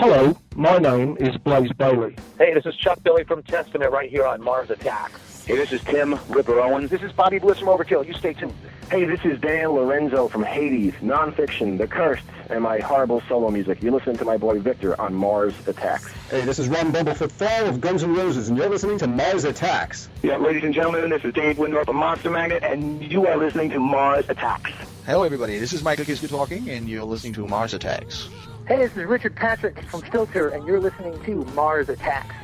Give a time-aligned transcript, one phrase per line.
[0.00, 2.16] Hello, my name is Blaze Bayley.
[2.38, 5.44] Hey, this is Chuck Billy from Testament right here on Mars Attacks.
[5.44, 6.88] Hey, this is Tim Ripper Owens.
[6.88, 8.06] This is Bobby Blitz from Overkill.
[8.06, 8.54] You stay tuned.
[8.90, 13.82] Hey, this is Dan Lorenzo from Hades, Nonfiction, The Cursed, and my horrible solo music.
[13.82, 16.10] You're listening to my boy Victor on Mars Attacks.
[16.30, 19.44] Hey, this is Ron Bumblefoot Thal of Guns N' Roses, and you're listening to Mars
[19.44, 20.08] Attacks.
[20.22, 23.68] Yeah, ladies and gentlemen, this is Dave Wyndorf of Monster Magnet, and you are listening
[23.68, 24.72] to Mars Attacks.
[25.04, 25.58] Hello, everybody.
[25.58, 28.30] This is Michael Kiske talking, and you're listening to Mars Attacks.
[28.70, 32.36] Hey, this is Richard Patrick from Filter, and you're listening to Mars Attacks.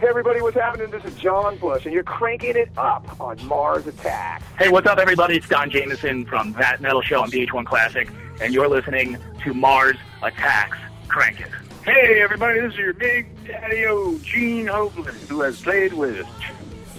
[0.00, 0.90] Hey everybody, what's happening?
[0.90, 4.44] This is John Bush, and you're cranking it up on Mars Attacks.
[4.58, 5.36] Hey, what's up everybody?
[5.36, 8.08] It's Don Jamieson from That Metal Show on VH1 Classic,
[8.40, 10.78] and you're listening to Mars Attacks.
[11.06, 11.50] Crank it.
[11.84, 16.26] Hey everybody, this is your big daddy-o, Gene Hoglan, who has played with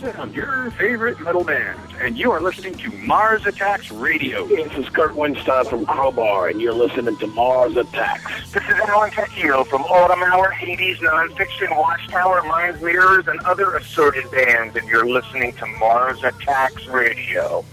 [0.03, 4.45] your favorite metal band, and you are listening to Mars Attacks Radio.
[4.47, 8.51] This is Kirk Windstein from Crowbar, and you're listening to Mars Attacks.
[8.51, 14.29] This is Alan Tecchio from Autumn Hour, Hades, Nonfiction, Watchtower, Minds Mirrors, and other assorted
[14.29, 17.63] bands, and you're listening to Mars Attacks Radio.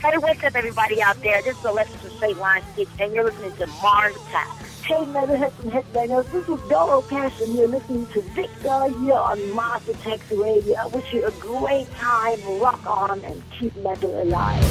[0.00, 1.42] Hey, what's up, everybody out there?
[1.42, 4.69] This is Alexis from Straight Line Stitch, and you're listening to Mars Attacks.
[4.82, 9.52] Hey, Metalheads and Headbangers, this is Doro Cash, and you're listening to Victor here on
[9.52, 10.74] Mars Attacks Radio.
[10.74, 14.64] I wish you a great time, rock on, and keep metal alive.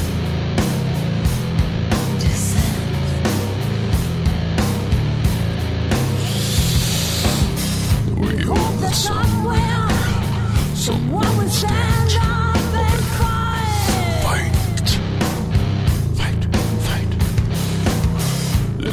[8.17, 12.58] We hope that somewhere someone will stand up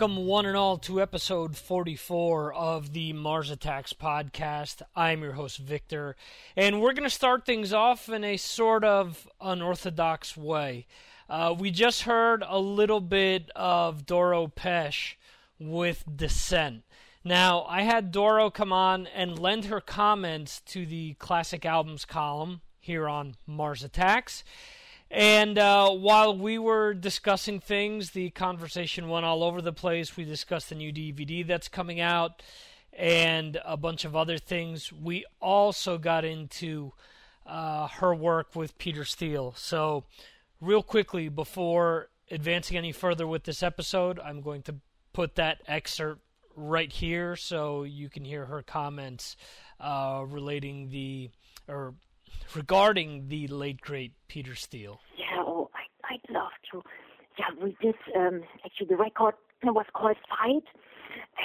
[0.00, 4.80] Welcome, one and all, to episode 44 of the Mars Attacks podcast.
[4.96, 6.16] I'm your host, Victor,
[6.56, 10.86] and we're going to start things off in a sort of unorthodox way.
[11.28, 15.16] Uh, we just heard a little bit of Doro Pesch
[15.58, 16.82] with Descent.
[17.22, 22.62] Now, I had Doro come on and lend her comments to the classic albums column
[22.78, 24.44] here on Mars Attacks.
[25.10, 30.16] And uh, while we were discussing things, the conversation went all over the place.
[30.16, 32.42] We discussed the new DVD that's coming out
[32.92, 34.92] and a bunch of other things.
[34.92, 36.92] We also got into
[37.44, 39.52] uh, her work with Peter Steele.
[39.56, 40.04] So,
[40.60, 44.76] real quickly, before advancing any further with this episode, I'm going to
[45.12, 46.20] put that excerpt
[46.54, 49.36] right here so you can hear her comments
[49.80, 51.30] uh, relating the
[51.66, 51.94] or
[52.54, 55.00] regarding the late great Peter Steele.
[55.16, 56.82] Yeah, oh, I, I'd love to.
[57.38, 57.94] Yeah, we did.
[58.16, 60.64] Um, actually, the record it was called Fight,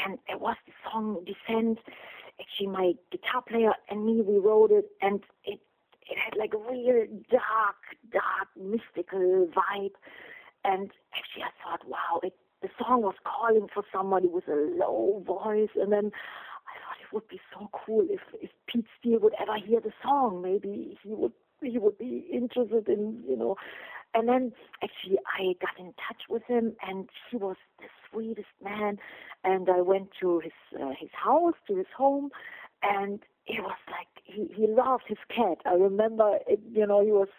[0.05, 1.79] and it was the song Descent.
[2.39, 5.59] Actually, my guitar player and me, we wrote it, and it
[6.09, 7.75] it had like a real dark,
[8.11, 9.95] dark, mystical vibe.
[10.63, 15.23] And actually, I thought, wow, it, the song was calling for somebody with a low
[15.25, 16.11] voice, and then
[17.15, 20.41] would be so cool if if Pete Steele would ever hear the song.
[20.43, 21.31] Maybe he would
[21.61, 23.55] he would be interested in you know.
[24.13, 24.53] And then
[24.83, 28.97] actually I got in touch with him, and he was the sweetest man.
[29.43, 32.29] And I went to his uh, his house, to his home,
[32.83, 35.57] and it was like he he loved his cat.
[35.65, 37.29] I remember, it, you know, he was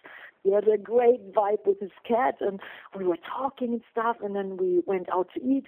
[0.42, 2.60] he had a great vibe with his cat, and
[2.96, 4.16] we were talking and stuff.
[4.22, 5.64] And then we went out to eat,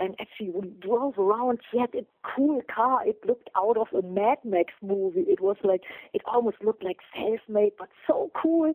[0.00, 1.60] and actually we drove around.
[1.70, 3.06] She had a cool car.
[3.06, 5.24] It looked out of a Mad Max movie.
[5.28, 8.72] It was like it almost looked like self-made, but so cool.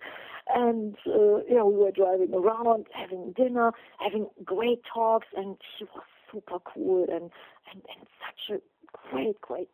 [0.54, 5.86] And uh, you know, we were driving around, having dinner, having great talks, and she
[5.86, 7.30] was super cool and
[7.72, 9.70] and and such a great, great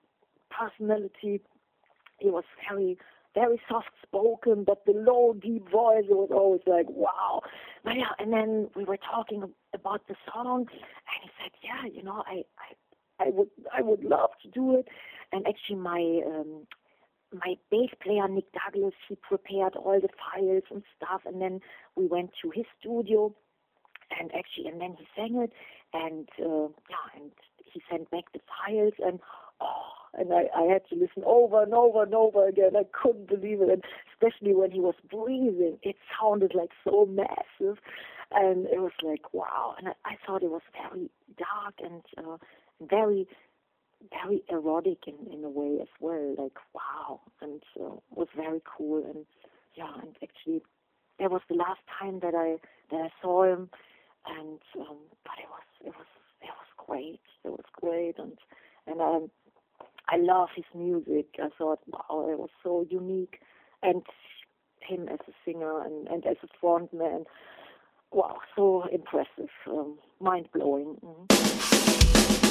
[0.49, 1.41] personality.
[2.19, 2.97] He was very,
[3.33, 7.41] very soft spoken, but the low, deep voice it was always like, wow.
[7.83, 9.43] But yeah, and then we were talking
[9.73, 14.03] about the song, and he said, yeah, you know, I, I, I would, I would
[14.03, 14.87] love to do it.
[15.31, 16.67] And actually, my, um,
[17.33, 21.59] my bass player Nick Douglas, he prepared all the files and stuff, and then
[21.95, 23.33] we went to his studio,
[24.19, 25.53] and actually, and then he sang it,
[25.93, 27.31] and uh, yeah, and
[27.71, 29.19] he sent back the files, and
[29.61, 29.83] oh,
[30.17, 32.71] and I, I had to listen over and over and over again.
[32.75, 37.77] I couldn't believe it, and especially when he was breathing, it sounded like so massive,
[38.31, 39.75] and it was like wow.
[39.77, 42.37] And I, I thought it was very dark and uh,
[42.81, 43.27] very,
[44.11, 46.35] very erotic in in a way as well.
[46.37, 49.03] Like wow, and uh, was very cool.
[49.03, 49.25] And
[49.75, 50.61] yeah, and actually,
[51.19, 52.57] that was the last time that I
[52.91, 53.69] that I saw him,
[54.27, 56.07] and um, but it was it was
[56.41, 57.21] it was great.
[57.43, 58.37] It was great, and
[58.87, 59.31] and um,
[60.07, 61.35] I love his music.
[61.39, 63.39] I thought, wow, it was so unique,
[63.83, 64.03] and
[64.81, 67.25] him as a singer and, and as a front man,
[68.11, 70.97] wow, so impressive, um, mind blowing.
[71.03, 72.48] Mm-hmm.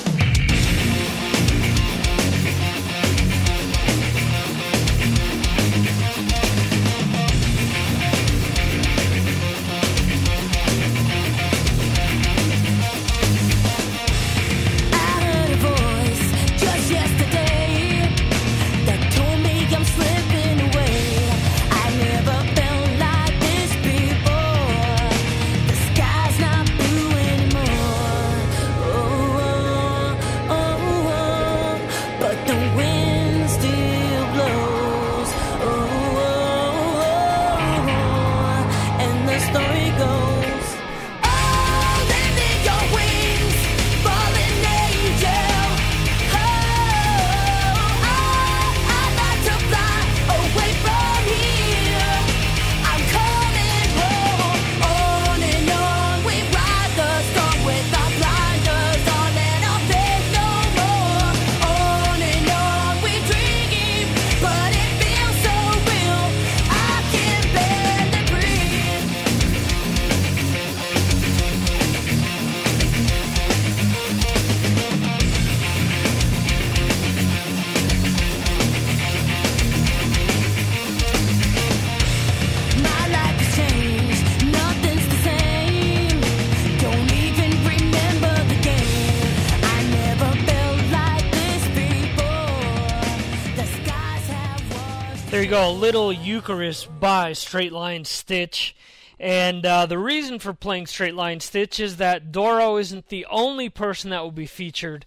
[95.39, 98.75] There you go, a little Eucharist by Straight Line Stitch.
[99.21, 103.69] And uh, the reason for playing Straight Line Stitch is that Doro isn't the only
[103.69, 105.07] person that will be featured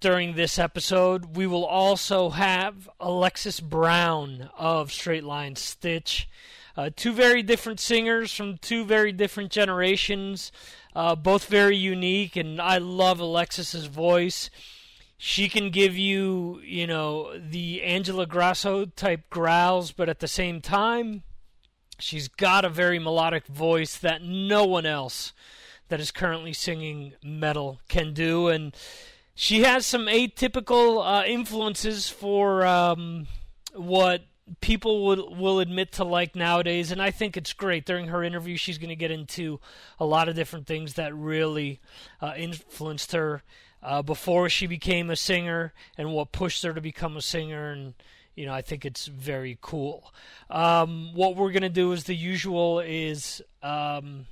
[0.00, 1.34] during this episode.
[1.34, 6.28] We will also have Alexis Brown of Straight Line Stitch.
[6.76, 10.52] Uh, two very different singers from two very different generations,
[10.94, 14.50] uh, both very unique, and I love Alexis's voice
[15.16, 20.60] she can give you, you know, the Angela Gossow type growls, but at the same
[20.60, 21.22] time,
[21.98, 25.32] she's got a very melodic voice that no one else
[25.88, 28.48] that is currently singing metal can do.
[28.48, 28.74] And
[29.34, 33.26] she has some atypical uh, influences for um,
[33.74, 34.22] what
[34.60, 36.90] people will will admit to like nowadays.
[36.90, 37.86] And I think it's great.
[37.86, 39.60] During her interview she's going to get into
[39.98, 41.80] a lot of different things that really
[42.20, 43.42] uh, influenced her
[43.84, 47.94] uh, before she became a singer and what pushed her to become a singer and
[48.34, 50.12] you know I think it's very cool.
[50.50, 54.26] Um, what we're gonna do is the usual is um,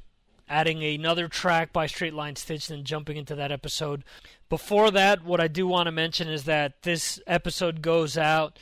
[0.48, 4.02] adding another track by Straight Line Stitch, and jumping into that episode.
[4.48, 8.58] Before that, what I do want to mention is that this episode goes out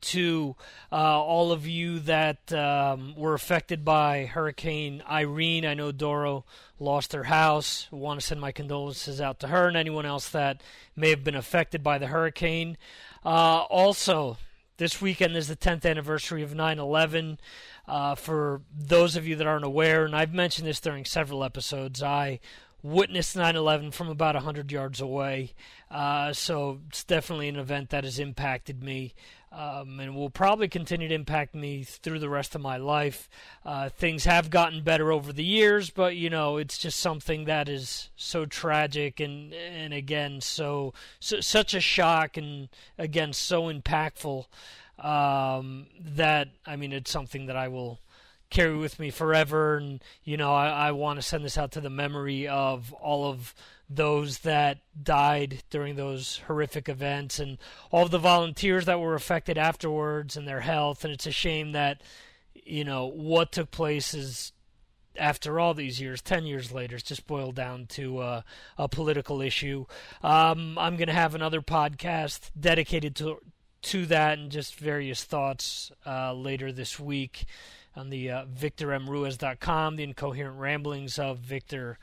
[0.00, 0.56] to
[0.90, 5.64] uh, all of you that um, were affected by Hurricane Irene.
[5.64, 6.44] I know Doro
[6.78, 7.88] lost her house.
[7.92, 10.62] I want to send my condolences out to her and anyone else that
[10.96, 12.76] may have been affected by the hurricane.
[13.24, 14.38] Uh, also,
[14.78, 17.38] this weekend is the 10th anniversary of 9 11.
[17.86, 22.02] Uh, for those of you that aren't aware, and I've mentioned this during several episodes,
[22.02, 22.40] I
[22.82, 25.52] witnessed 9 11 from about 100 yards away.
[25.90, 29.12] Uh, so it's definitely an event that has impacted me
[29.52, 33.28] um, and will probably continue to impact me through the rest of my life.
[33.64, 37.68] Uh, things have gotten better over the years, but you know it's just something that
[37.68, 44.46] is so tragic and and again so, so such a shock and again so impactful
[44.98, 48.00] um, that I mean it's something that I will
[48.50, 49.76] carry with me forever.
[49.76, 53.30] And you know, I, I want to send this out to the memory of all
[53.30, 53.54] of
[53.88, 57.58] those that died during those horrific events and
[57.90, 61.04] all of the volunteers that were affected afterwards and their health.
[61.04, 62.02] And it's a shame that
[62.54, 64.52] you know what took place is
[65.16, 68.42] after all these years, 10 years later, it's just boiled down to uh,
[68.78, 69.84] a political issue.
[70.22, 73.38] Um, I'm going to have another podcast dedicated to
[73.82, 77.46] to that and just various thoughts uh, later this week
[77.96, 81.98] on the uh, VictorMRuiz.com, the incoherent ramblings of Victor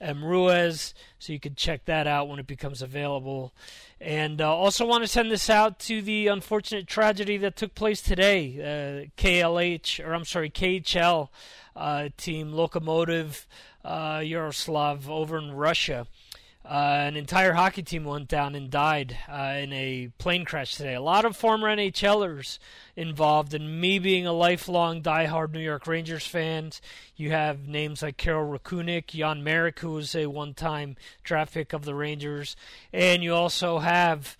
[0.00, 0.24] M.
[0.24, 0.94] Ruiz.
[1.18, 3.52] So you can check that out when it becomes available.
[4.00, 8.02] And uh, also want to send this out to the unfortunate tragedy that took place
[8.02, 8.56] today.
[8.58, 11.28] Uh, KLH, or I'm sorry, KHL
[11.76, 13.46] uh, team Lokomotiv
[13.84, 16.06] uh, Yaroslavl over in Russia.
[16.64, 20.94] Uh, an entire hockey team went down and died uh, in a plane crash today.
[20.94, 22.58] A lot of former NHLers
[22.94, 26.70] involved, and me being a lifelong diehard New York Rangers fan,
[27.16, 31.84] you have names like Karel Rachunek, Jan Marek, who was a one-time draft pick of
[31.84, 32.54] the Rangers,
[32.92, 34.36] and you also have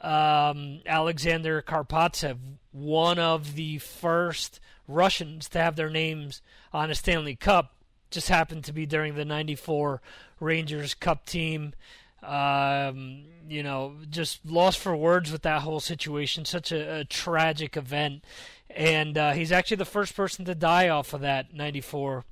[0.00, 2.38] um, Alexander Karpovtsev,
[2.72, 6.40] one of the first Russians to have their names
[6.72, 7.75] on a Stanley Cup
[8.10, 10.00] just happened to be during the 94
[10.40, 11.74] Rangers Cup team.
[12.22, 16.44] Um, you know, just lost for words with that whole situation.
[16.44, 18.24] Such a, a tragic event.
[18.68, 22.24] And uh, he's actually the first person to die off of that 94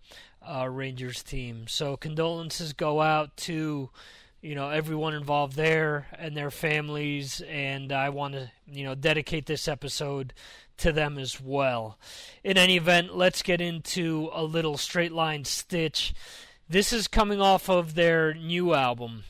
[0.42, 1.66] uh, Rangers team.
[1.68, 3.90] So condolences go out to
[4.44, 9.46] you know everyone involved there and their families and I want to you know dedicate
[9.46, 10.34] this episode
[10.78, 11.98] to them as well.
[12.42, 16.14] In any event, let's get into a little straight line stitch.
[16.68, 19.24] This is coming off of their new album.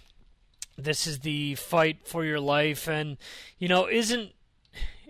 [0.76, 3.16] This is the fight for your life and
[3.58, 4.32] you know isn't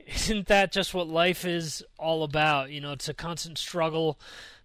[0.06, 2.70] isn't that just what life is all about?
[2.70, 4.18] You know, it's a constant struggle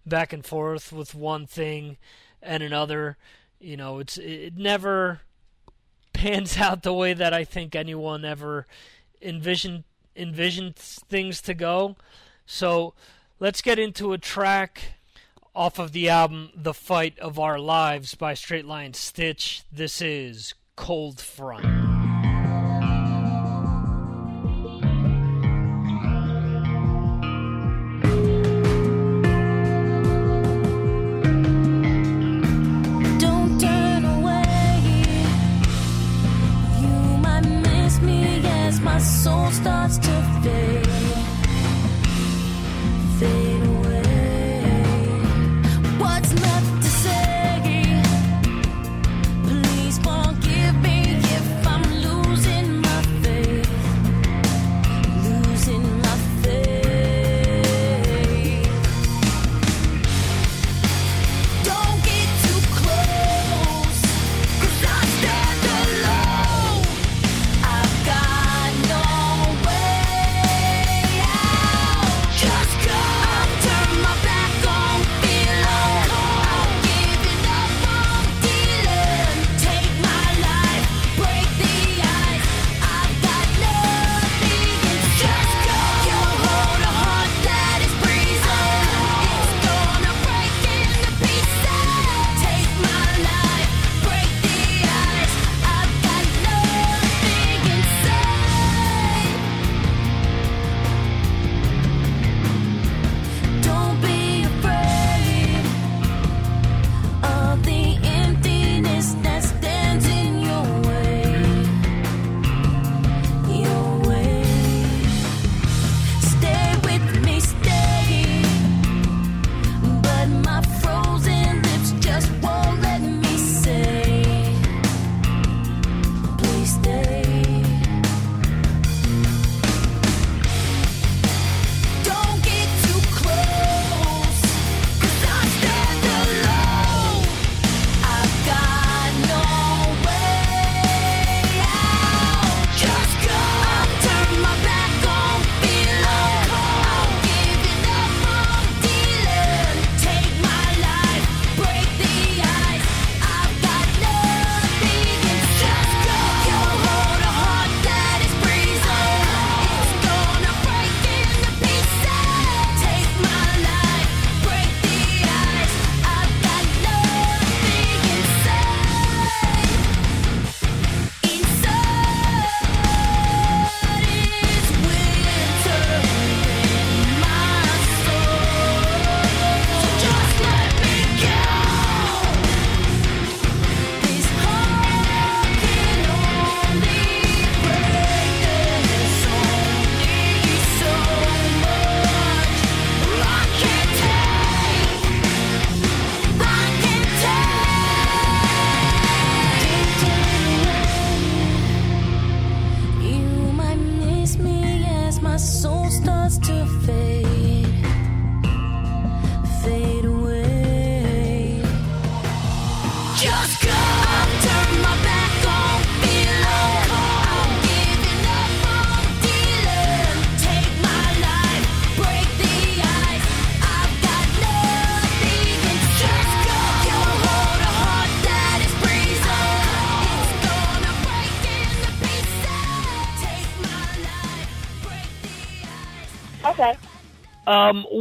[0.04, 1.96] back and forth with one thing
[2.42, 3.16] and another.
[3.58, 5.20] You know, it's it never
[6.12, 8.66] pans out the way that I think anyone ever
[9.22, 9.84] envisioned
[10.20, 11.96] envisioned things to go.
[12.46, 12.94] So
[13.38, 14.94] let's get into a track
[15.54, 19.62] off of the album The Fight of Our Lives by Straight Line Stitch.
[19.72, 21.89] This is Cold Front.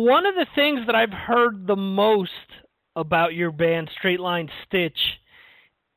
[0.10, 2.32] One of the things that I've heard the most
[2.96, 4.98] about your band, Straight Line Stitch,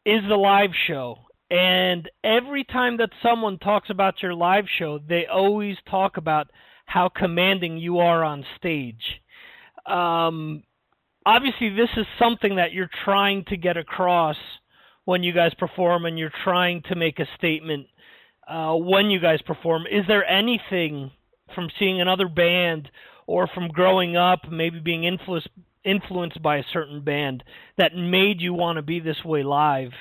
[0.04, 1.16] is the live show.
[1.50, 6.48] And every time that someone talks about your live show, they always talk about
[6.84, 9.02] how commanding you are on stage.
[9.86, 10.62] Um,
[11.24, 14.36] obviously, this is something that you're trying to get across
[15.06, 17.86] when you guys perform, and you're trying to make a statement
[18.46, 19.84] uh, when you guys perform.
[19.90, 21.12] Is there anything
[21.54, 22.90] from seeing another band
[23.26, 25.48] or from growing up, maybe being influenced
[25.84, 27.42] influenced by a certain band
[27.76, 29.92] that made you want to be this way live?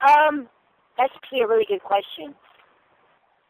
[0.00, 0.48] Um,
[0.96, 2.34] that's actually a really good question.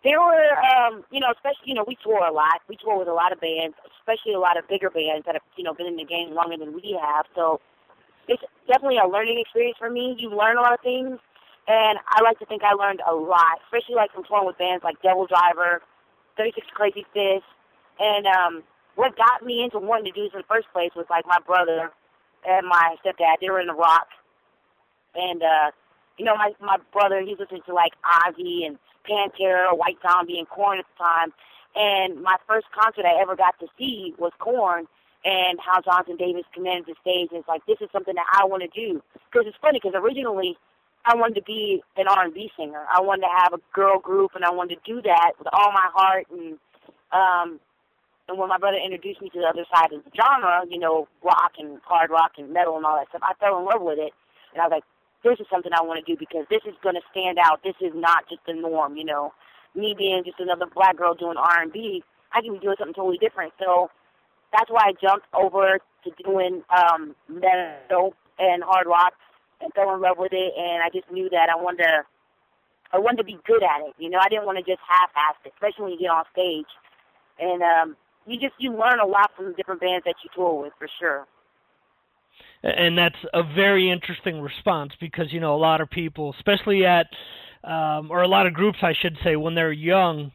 [0.05, 2.63] There were, um, you know, especially, you know, we tour a lot.
[2.69, 5.43] We tour with a lot of bands, especially a lot of bigger bands that have,
[5.57, 7.27] you know, been in the game longer than we have.
[7.35, 7.61] So
[8.29, 10.15] it's definitely a learning experience for me.
[10.19, 11.19] You learn a lot of things,
[11.67, 14.85] and I like to think I learned a lot, especially like from touring with bands
[14.85, 15.83] like Devil Driver,
[16.37, 17.51] 36 Crazy Fists,
[17.99, 18.63] and um,
[18.95, 21.39] what got me into wanting to do this in the first place was like my
[21.47, 21.91] brother
[22.47, 23.41] and my stepdad.
[23.41, 24.09] They were in the rock,
[25.15, 25.71] and uh,
[26.19, 28.79] you know, my my brother he's listening to like Ozzy and
[29.09, 31.33] Pantera, White Zombie, and Korn at the time.
[31.75, 34.87] And my first concert I ever got to see was Korn,
[35.25, 37.29] and how Jonathan Davis commanded the stage.
[37.31, 39.95] And it's like this is something that I want to do because it's funny because
[39.95, 40.57] originally
[41.05, 42.85] I wanted to be an R&B singer.
[42.91, 45.71] I wanted to have a girl group, and I wanted to do that with all
[45.73, 46.27] my heart.
[46.31, 46.59] And
[47.13, 47.61] um,
[48.29, 51.07] and when my brother introduced me to the other side of the genre, you know,
[51.23, 53.99] rock and hard rock and metal and all that stuff, I fell in love with
[53.99, 54.13] it.
[54.53, 54.85] And I was like,
[55.23, 57.63] this is something I want to do because this is going to stand out.
[57.63, 59.33] This is not just the norm, you know.
[59.75, 63.53] Me being just another black girl doing R&B, I can be doing something totally different.
[63.59, 63.91] So
[64.53, 69.13] that's why I jumped over to doing um, metal and hard rock
[69.61, 70.53] and fell in love with it.
[70.57, 72.03] And I just knew that I wanted to,
[72.93, 73.95] I wanted to be good at it.
[73.99, 76.71] You know, I didn't want to just half-ass it, especially when you get on stage.
[77.39, 80.63] And um, you just you learn a lot from the different bands that you tour
[80.63, 81.27] with, for sure.
[82.63, 87.07] And that's a very interesting response because you know a lot of people especially at
[87.65, 90.33] um or a lot of groups I should say when they're young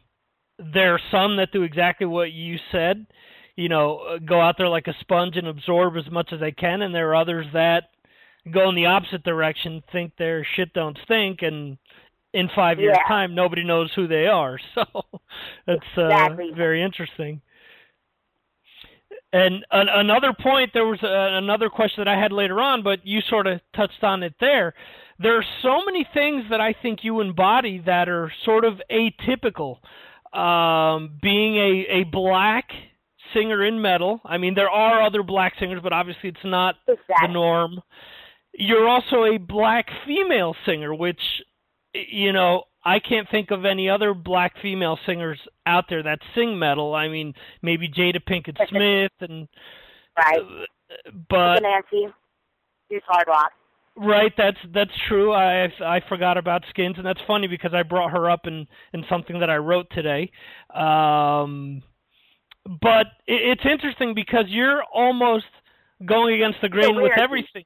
[0.58, 3.06] there are some that do exactly what you said
[3.56, 6.82] you know go out there like a sponge and absorb as much as they can
[6.82, 7.90] and there are others that
[8.50, 11.78] go in the opposite direction think their shit don't stink and
[12.32, 14.58] in 5 years time nobody knows who they are.
[14.74, 14.84] So
[15.66, 16.52] that's uh, Exactly.
[16.56, 17.42] very interesting
[19.32, 23.06] and an, another point, there was a, another question that I had later on, but
[23.06, 24.74] you sort of touched on it there.
[25.18, 29.78] There are so many things that I think you embody that are sort of atypical.
[30.36, 32.70] Um, being a, a black
[33.34, 36.96] singer in metal, I mean, there are other black singers, but obviously it's not the
[37.28, 37.80] norm.
[38.54, 41.20] You're also a black female singer, which,
[41.94, 46.58] you know, I can't think of any other black female singers out there that sing
[46.58, 46.94] metal.
[46.94, 49.48] I mean, maybe Jada Pinkett Smith and
[50.16, 50.40] right,
[51.28, 52.12] but Nancy,
[52.90, 53.52] she's hard rock.
[53.96, 55.32] right, that's that's true.
[55.32, 59.04] I I forgot about Skins, and that's funny because I brought her up in in
[59.08, 60.30] something that I wrote today.
[60.74, 61.82] Um,
[62.64, 65.46] but it, it's interesting because you're almost
[66.04, 67.64] going against the grain with everything.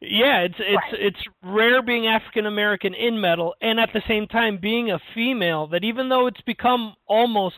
[0.00, 4.58] Yeah, it's it's it's rare being African American in metal, and at the same time
[4.60, 5.68] being a female.
[5.68, 7.56] That even though it's become almost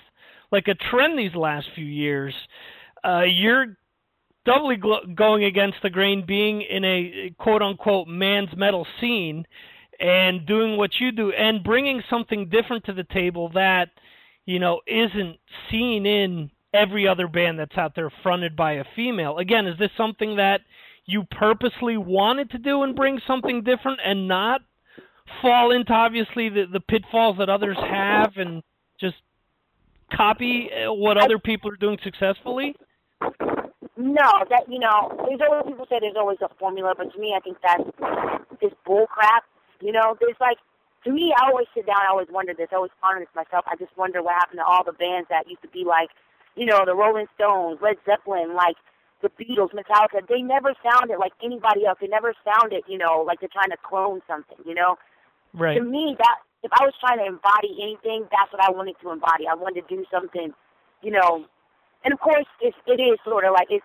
[0.53, 2.35] like a trend these last few years,
[3.05, 3.77] uh, you're
[4.47, 9.45] doubly gl- going against the grain, being in a quote unquote man's metal scene,
[9.99, 13.89] and doing what you do, and bringing something different to the table that
[14.47, 15.39] you know isn't
[15.71, 19.39] seen in every other band that's out there fronted by a female.
[19.39, 20.61] Again, is this something that
[21.09, 24.61] you purposely wanted to do and bring something different and not
[25.41, 28.63] fall into obviously the, the pitfalls that others have and
[29.01, 29.17] just
[30.15, 32.77] copy uh, what other people are doing successfully?
[33.97, 37.35] No, that you know, there's always people say there's always a formula, but to me,
[37.35, 37.89] I think that's
[38.61, 39.45] is bull crap.
[39.81, 40.59] You know, there's like
[41.05, 43.65] to me, I always sit down, I always wonder this, I always ponder this myself.
[43.67, 46.11] I just wonder what happened to all the bands that used to be like,
[46.55, 48.77] you know, the Rolling Stones, Led Zeppelin, like
[49.23, 50.27] the Beatles, Metallica.
[50.29, 51.99] They never sounded like anybody else.
[52.01, 54.59] They never sounded, you know, like they're trying to clone something.
[54.65, 54.97] You know,
[55.55, 55.79] Right.
[55.79, 59.11] To me, that if I was trying to embody anything, that's what I wanted to
[59.11, 59.47] embody.
[59.49, 60.53] I wanted to do something,
[61.03, 61.47] you know.
[62.05, 63.85] And of course, it's, it is sort of like it's.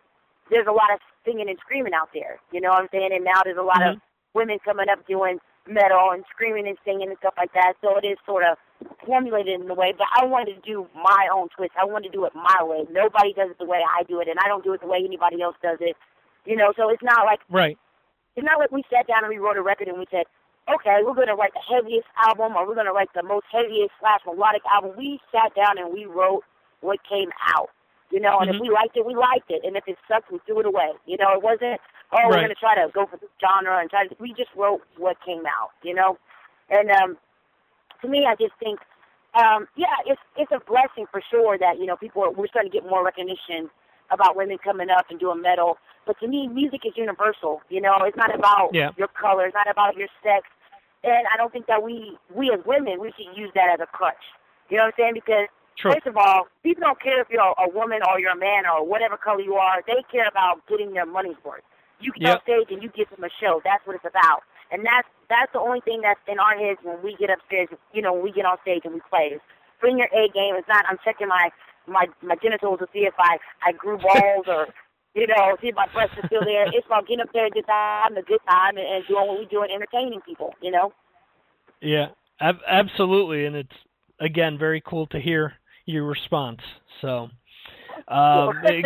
[0.50, 2.40] There's a lot of singing and screaming out there.
[2.52, 3.12] You know what I'm saying?
[3.14, 3.96] And now there's a lot mm-hmm.
[3.96, 4.02] of
[4.34, 7.74] women coming up doing metal and screaming and singing and stuff like that.
[7.82, 8.58] So it is sort of
[9.06, 9.94] formulated in a way.
[9.98, 11.72] But I wanted to do my own twist.
[11.80, 12.86] I wanted to do it my way.
[12.92, 15.02] Nobody does it the way I do it, and I don't do it the way
[15.04, 15.96] anybody else does it.
[16.46, 17.78] You know, so it's not like right.
[18.36, 20.26] It's not like we sat down and we wrote a record and we said,
[20.74, 23.46] okay, we're going to write the heaviest album or we're going to write the most
[23.52, 24.94] heaviest slash melodic album.
[24.98, 26.44] We sat down and we wrote
[26.82, 27.70] what came out.
[28.12, 28.58] You know, and mm-hmm.
[28.58, 29.62] if we liked it, we liked it.
[29.66, 30.92] And if it sucked, we threw it away.
[31.08, 32.30] You know, it wasn't, oh, right.
[32.30, 34.82] we're going to try to go for this genre and try to, we just wrote
[34.98, 36.18] what came out, you know?
[36.70, 37.18] And um,
[38.04, 38.80] to me, I just think,
[39.34, 42.72] um, yeah, it's it's a blessing for sure that, you know, people are, we're starting
[42.72, 43.72] to get more recognition
[44.12, 45.78] about women coming up and doing metal.
[46.06, 47.62] But to me, music is universal.
[47.70, 48.92] You know, it's not about yeah.
[48.98, 50.46] your color, it's not about your sex.
[51.04, 53.88] And I don't think that we, we as women, we should use that as a
[53.88, 54.24] crutch.
[54.70, 55.14] You know what I'm saying?
[55.16, 55.92] Because True.
[55.92, 58.86] First of all, people don't care if you're a woman or you're a man or
[58.86, 59.82] whatever color you are.
[59.88, 61.64] They care about getting their money's worth.
[62.00, 62.36] You get yep.
[62.36, 63.62] on stage and you give them a show.
[63.64, 64.44] That's what it's about.
[64.74, 67.70] And that's that's the only thing that's in our heads when we get upstairs.
[67.94, 69.38] You know, when we get on stage and we play.
[69.38, 69.42] Is
[69.80, 70.56] bring your A game.
[70.58, 71.50] It's not I'm checking my
[71.86, 74.68] my my genitals to see if I I grew balls or
[75.16, 76.66] you know see if my breasts are still there.
[76.68, 79.46] It's about getting up there, good time, a good time, and, and doing what we
[79.46, 80.56] do and entertaining people.
[80.62, 80.94] You know.
[81.82, 82.08] Yeah,
[82.40, 83.78] ab- absolutely, and it's
[84.20, 85.54] again very cool to hear
[85.86, 86.62] your response.
[87.02, 87.30] So,
[88.08, 88.86] um, it,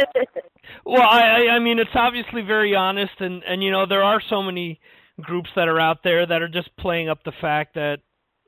[0.84, 4.42] well, I, I mean, it's obviously very honest, and and you know there are so
[4.42, 4.82] many
[5.22, 8.00] groups that are out there that are just playing up the fact that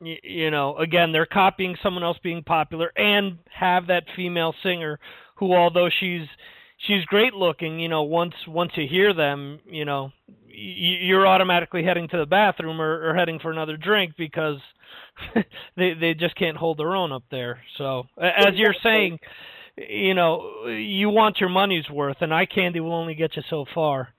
[0.01, 4.97] you, know again they're copying someone else being popular and have that female singer
[5.35, 6.27] who although she's
[6.77, 10.11] she's great looking you know once once you hear them you know
[10.59, 14.57] you're automatically heading to the bathroom or, or heading for another drink because
[15.77, 17.61] they they just can't hold their own up there.
[17.77, 19.19] So as you're saying,
[19.77, 23.65] you know, you want your money's worth, and eye candy will only get you so
[23.73, 24.09] far.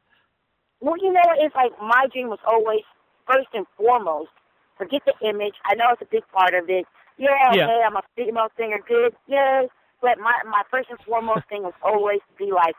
[0.80, 2.82] Well, you know, it's like my dream was always
[3.26, 4.30] first and foremost.
[4.78, 5.54] Forget the image.
[5.64, 6.86] I know it's a big part of it.
[7.18, 7.64] Yeah, yeah.
[7.64, 9.68] okay, I'm a female singer, good, yes.
[10.00, 12.74] But my my first and foremost thing was always to be like,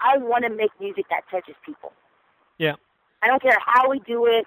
[0.00, 1.92] I want to make music that touches people.
[2.58, 2.74] Yeah.
[3.22, 4.44] I don't care how we do it.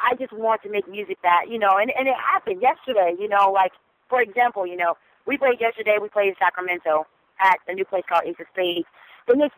[0.00, 3.28] I just want to make music that, you know, and, and it happened yesterday, you
[3.28, 3.72] know, like,
[4.08, 7.06] for example, you know, we played yesterday, we played in Sacramento
[7.40, 8.86] at a new place called Ace of Spades.
[9.26, 9.50] And this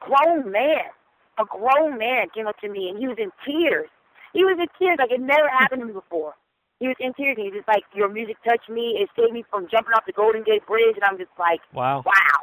[0.00, 0.90] grown man,
[1.40, 3.88] a grown man came up to me and he was in tears.
[4.32, 6.34] He was in tears like it never happened to me before.
[6.78, 8.96] He was in tears and he was like, your music touched me.
[9.00, 10.96] It saved me from jumping off the Golden Gate Bridge.
[10.96, 12.02] And I'm just like, wow.
[12.04, 12.40] Wow.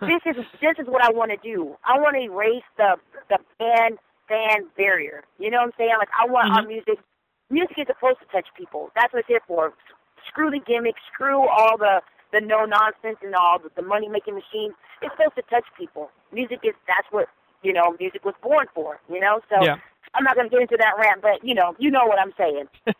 [0.00, 1.76] this is this is what I want to do.
[1.84, 2.96] I want to erase the
[3.28, 5.22] the band fan barrier.
[5.38, 5.94] You know what I'm saying?
[5.98, 6.64] Like I want mm-hmm.
[6.64, 6.98] our music.
[7.50, 8.90] Music is supposed to touch people.
[8.96, 9.74] That's what it's here for.
[10.26, 11.00] Screw the gimmicks.
[11.12, 12.00] Screw all the
[12.32, 14.74] the no nonsense and all the, the money making machine.
[15.02, 16.10] It's supposed to touch people.
[16.32, 17.28] Music is that's what
[17.64, 17.96] you know.
[17.98, 19.00] Music was born for.
[19.08, 19.40] You know.
[19.50, 19.76] So yeah.
[20.14, 22.32] I'm not going to get into that rant, but you know, you know what I'm
[22.38, 22.64] saying.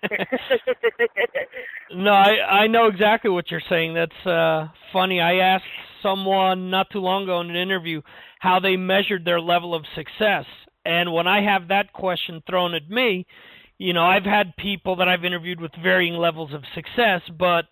[1.94, 3.94] no, I I know exactly what you're saying.
[3.94, 5.20] That's uh funny.
[5.20, 5.64] I asked
[6.02, 8.02] someone not too long ago in an interview
[8.40, 10.44] how they measured their level of success,
[10.84, 13.26] and when I have that question thrown at me,
[13.78, 17.66] you know, I've had people that I've interviewed with varying levels of success, but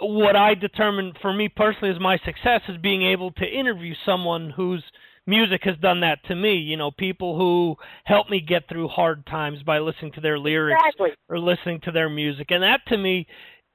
[0.00, 4.50] what I determine for me personally as my success is being able to interview someone
[4.50, 4.84] whose
[5.28, 6.54] music has done that to me.
[6.54, 10.80] You know, people who help me get through hard times by listening to their lyrics
[10.80, 11.10] exactly.
[11.28, 12.50] or listening to their music.
[12.50, 13.26] And that to me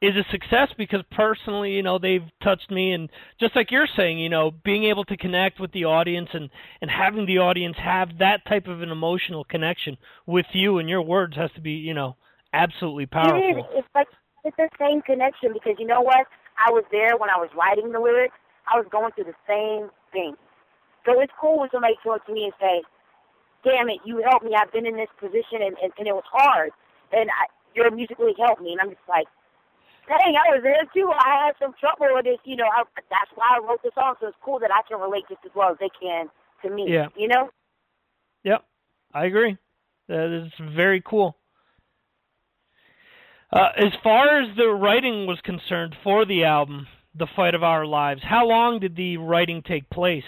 [0.01, 4.19] is a success because personally, you know, they've touched me and just like you're saying,
[4.19, 6.49] you know, being able to connect with the audience and
[6.81, 11.01] and having the audience have that type of an emotional connection with you and your
[11.01, 12.17] words has to be, you know,
[12.51, 13.37] absolutely powerful.
[13.37, 13.65] It is.
[13.75, 14.07] It's like
[14.43, 16.27] it's the same connection because you know what?
[16.57, 18.35] I was there when I was writing the lyrics.
[18.67, 20.35] I was going through the same thing.
[21.05, 22.83] So it's cool when somebody comes to me and say,
[23.63, 24.55] "Damn it, you helped me.
[24.55, 26.71] I've been in this position and and, and it was hard,
[27.11, 29.27] and I, your music really helped me." And I'm just like,
[30.07, 31.11] "Dang, I was there too.
[31.11, 32.39] I had some trouble with this.
[32.45, 34.15] You know, I, that's why I wrote the song.
[34.21, 36.27] So it's cool that I can relate just as well as they can
[36.63, 36.87] to me.
[36.87, 37.07] Yeah.
[37.15, 37.49] You know?
[38.43, 38.63] Yep,
[39.13, 39.57] I agree.
[40.07, 41.37] That is very cool.
[43.51, 47.85] Uh, as far as the writing was concerned for the album, The Fight of Our
[47.85, 50.23] Lives, how long did the writing take place?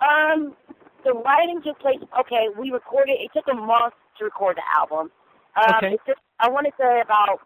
[0.00, 0.56] Um,
[1.04, 1.98] the writing took place.
[2.20, 3.16] Okay, we recorded.
[3.20, 5.10] It took a month to record the album.
[5.56, 5.94] Um, okay.
[5.94, 7.40] It took, I want to say about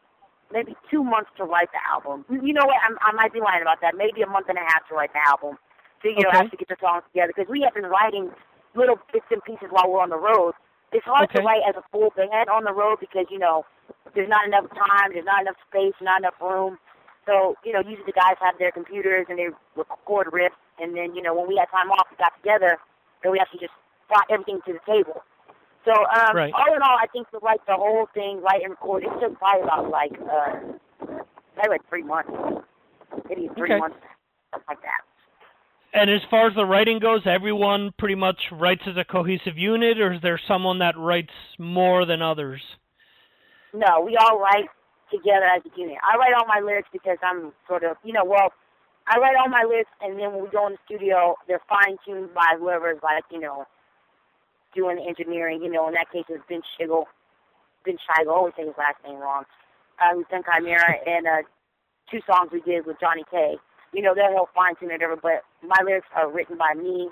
[0.52, 2.24] maybe two months to write the album.
[2.30, 2.76] You know what?
[2.86, 3.96] I'm, I might be lying about that.
[3.96, 5.58] Maybe a month and a half to write the album.
[6.02, 6.38] To you know, Okay.
[6.38, 8.30] actually get the songs together because we have been writing
[8.74, 10.52] little bits and pieces while we're on the road.
[10.92, 11.40] It's hard Okay.
[11.40, 13.64] to write as a full band on the road because you know
[14.14, 16.78] there's not enough time, there's not enough space, not enough room.
[17.26, 21.14] So you know, usually the guys have their computers and they record riffs, and then
[21.14, 22.78] you know when we had time off, we got together
[23.22, 23.72] and we actually just
[24.08, 25.22] brought everything to the table.
[25.84, 26.52] So um, Right.
[26.52, 29.38] all in all, I think to write the whole thing, write and record, it took
[29.38, 30.76] probably about like uh,
[31.54, 32.30] probably like three months,
[33.28, 33.78] maybe three Okay.
[33.78, 33.96] months,
[34.52, 35.02] something like that.
[35.92, 40.00] And as far as the writing goes, everyone pretty much writes as a cohesive unit,
[40.00, 42.60] or is there someone that writes more than others?
[43.72, 44.68] No, we all write
[45.14, 45.96] together as a unit.
[46.02, 48.52] I write all my lyrics because I'm sort of, you know, well,
[49.06, 51.96] I write all my lyrics, and then when we go in the studio, they're fine
[52.04, 53.66] tuned by whoever's like, you know,
[54.74, 55.62] doing the engineering.
[55.62, 57.04] You know, in that case, it's Ben Schigel.
[57.84, 59.44] Ben Schigel, I always say his last name wrong.
[60.02, 61.42] Uh, who's done Chimaira, and uh,
[62.10, 63.56] two songs we did with Johnny K.
[63.92, 67.10] You know, they'll help fine tune it, whatever, but my lyrics are written by me.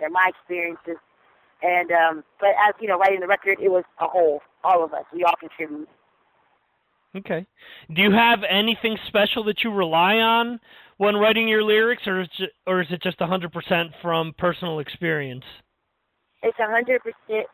[0.00, 0.96] They're my experiences.
[1.62, 4.94] And, um, but as, you know, writing the record, it was a whole, all of
[4.94, 5.04] us.
[5.12, 5.88] We all contribute.
[7.16, 7.46] Okay.
[7.94, 10.60] Do you have anything special that you rely on
[10.96, 15.44] when writing your lyrics, or is it, or is it just 100% from personal experience?
[16.42, 17.46] It's a hundred percent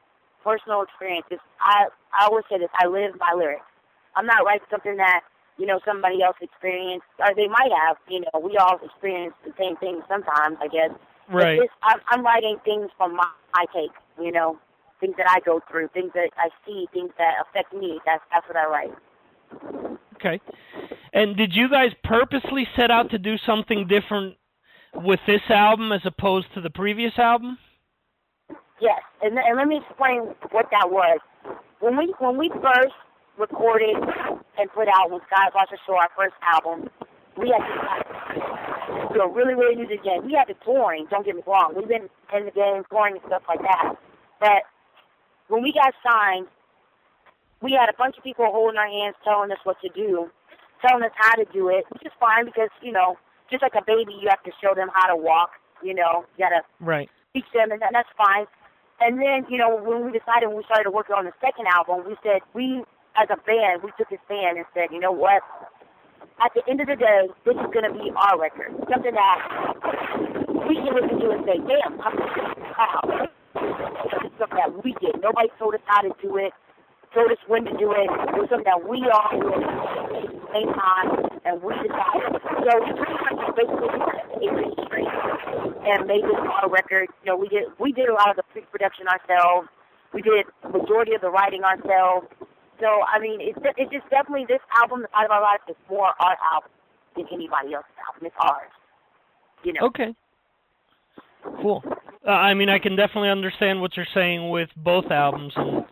[0.42, 1.26] personal experience.
[1.30, 2.70] It's, I I always say this.
[2.78, 3.66] I live my lyrics.
[4.16, 5.20] I'm not writing something that
[5.58, 7.96] you know somebody else experienced, or they might have.
[8.08, 10.90] You know, we all experience the same thing sometimes, I guess.
[11.28, 11.60] But Right.
[11.60, 13.92] this, I'm, I'm writing things from my, my take.
[14.18, 14.58] You know,
[15.00, 18.00] things that I go through, things that I see, things that affect me.
[18.06, 18.96] That's that's what I write.
[20.16, 20.40] Okay.
[21.12, 24.36] And did you guys purposely set out to do something different
[24.94, 27.58] with this album as opposed to the previous album?
[28.80, 31.18] Yes, and, and let me explain what that was.
[31.80, 32.94] When we when we first
[33.38, 33.96] recorded
[34.58, 36.88] and put out when Skies Wash Ashore, our first album,
[37.36, 40.26] we had to we really really new to the game.
[40.26, 41.06] We had the touring.
[41.10, 41.74] Don't get me wrong.
[41.76, 43.94] We've been in the game touring and stuff like that.
[44.40, 44.62] But
[45.48, 46.46] when we got signed,
[47.60, 50.30] we had a bunch of people holding our hands, telling us what to do,
[50.80, 53.16] telling us how to do it, which is fine because you know,
[53.50, 55.50] just like a baby, you have to show them how to walk.
[55.82, 57.08] You know, you gotta Right.
[57.34, 58.46] teach them, and that, that's fine.
[59.00, 62.02] And then, you know, when we decided, when we started working on the second album,
[62.06, 62.82] we said, we,
[63.14, 65.42] as a band, we took this band and said, you know what?
[66.42, 68.74] At the end of the day, this is going to be our record.
[68.90, 69.38] Something that
[70.66, 72.14] we can listen to and say, damn, I'm
[72.74, 73.28] wow.
[74.38, 75.22] Something that we did.
[75.22, 76.52] Nobody told us how to do it,
[77.26, 78.06] us when to do it.
[78.06, 81.08] It was something that we all did at the same time,
[81.44, 82.38] and we decided.
[82.38, 83.90] So we pretty much basically
[84.38, 85.10] did it straight
[85.88, 87.08] and made this our record.
[87.24, 89.68] You know, we did we did a lot of the pre-production ourselves.
[90.14, 92.26] We did the majority of the writing ourselves.
[92.80, 95.76] So I mean, it's it's just definitely this album, The Fight of Our Lives, is
[95.90, 96.70] more our album
[97.16, 98.26] than anybody else's album.
[98.26, 98.72] It's ours.
[99.64, 99.86] You know.
[99.88, 100.14] Okay.
[101.62, 101.82] Cool.
[102.26, 105.84] Uh, I mean, I can definitely understand what you're saying with both albums, and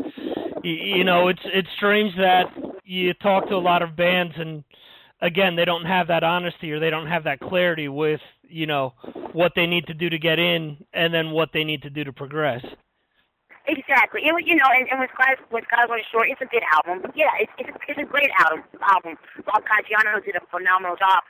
[0.70, 2.46] you know, it's it's strange that
[2.84, 4.64] you talk to a lot of bands, and
[5.20, 8.94] again, they don't have that honesty or they don't have that clarity with you know
[9.32, 12.04] what they need to do to get in, and then what they need to do
[12.04, 12.64] to progress.
[13.66, 14.22] Exactly.
[14.24, 17.02] Was- you know, and, and with Skies, with Skies Wash Ashore, it's a good album.
[17.02, 18.64] But yeah, it's it's, it's a great album.
[18.82, 19.18] Album.
[19.44, 21.22] Bob Caggiano did a phenomenal job.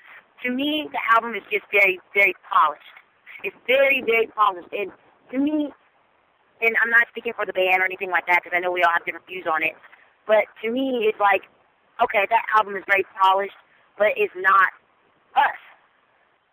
[0.45, 2.85] To me, the album is just very, very polished.
[3.43, 4.69] It's very, very polished.
[4.73, 4.93] And
[5.33, 5.73] to me,
[6.61, 8.83] and I'm not speaking for the band or anything like that because I know we
[8.83, 9.77] all have different views on it.
[10.27, 11.45] But to me, it's like,
[12.03, 13.57] okay, that album is very polished,
[13.99, 14.73] but it's not
[15.37, 15.61] us.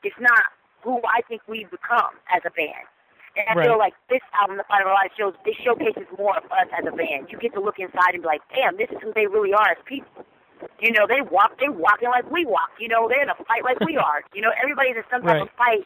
[0.04, 0.52] It's not
[0.84, 2.86] who I think we've become as a band.
[3.34, 6.38] And I feel like this album, The Fight of Our Lives, shows this showcases more
[6.38, 7.34] of us as a band.
[7.34, 9.74] You get to look inside and be like, damn, this is who they really are
[9.74, 10.22] as people.
[10.78, 12.70] You know, they walk, they walking like we walk.
[12.78, 14.22] You know, they're in a fight like we are.
[14.38, 15.84] You know, everybody's in some type of fight,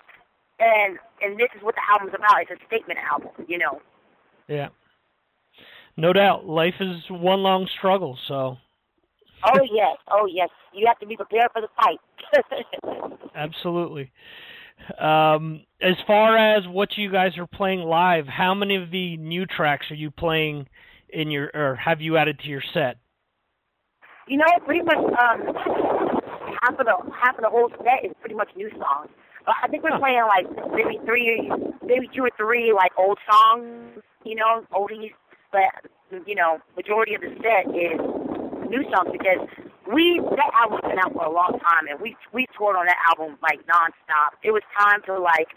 [0.59, 2.43] and and this is what the album's about.
[2.43, 3.31] It's a statement album.
[3.47, 3.79] You know.
[4.47, 4.69] Yeah.
[5.95, 8.17] No doubt, life is one long struggle.
[8.27, 8.57] So
[9.43, 10.49] Oh yes, oh yes.
[10.73, 11.99] You have to be prepared for the fight.
[13.35, 14.11] absolutely.
[14.99, 19.45] Um, as far as what you guys are playing live, how many of the new
[19.45, 20.67] tracks are you playing
[21.09, 22.97] in your, or have you added to your set?
[24.27, 25.55] You know, pretty much um,
[26.61, 29.09] half of the half of the whole set is pretty much new songs.
[29.47, 31.49] I think we're playing like maybe three,
[31.85, 34.03] maybe two or three like old songs.
[34.23, 35.13] You know, oldies.
[35.51, 35.89] But
[36.25, 37.99] you know, majority of the set is
[38.69, 39.47] new songs because
[39.91, 42.97] we that album's been out for a long time and we we toured on that
[43.09, 44.35] album like nonstop.
[44.43, 45.47] It was time to like,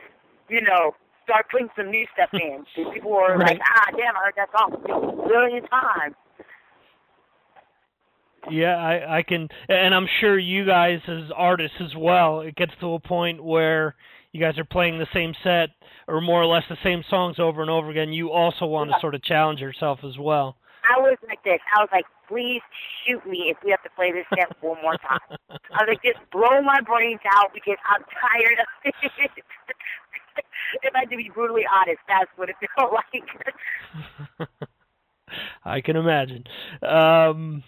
[0.49, 2.65] you know, start putting some new stuff in.
[2.95, 6.15] people were like, ah, damn, I heard that song a billion times.
[8.51, 12.41] Yeah, I, I can, and I'm sure you guys as artists as well.
[12.41, 13.97] It gets to a point where
[14.33, 15.71] you guys are playing the same set
[16.11, 18.97] or more or less the same songs over and over again, you also want to
[19.01, 20.57] sort of challenge yourself as well.
[20.89, 21.61] I was like this.
[21.77, 22.63] I was like, please
[23.05, 25.21] shoot me if we have to play this set one more time.
[25.51, 29.31] I was like, just blow my brains out because I'm tired of it.
[30.83, 32.93] if I had to be brutally honest, that's what it felt
[34.49, 34.49] like.
[35.65, 36.45] I can imagine.
[36.83, 37.63] Um,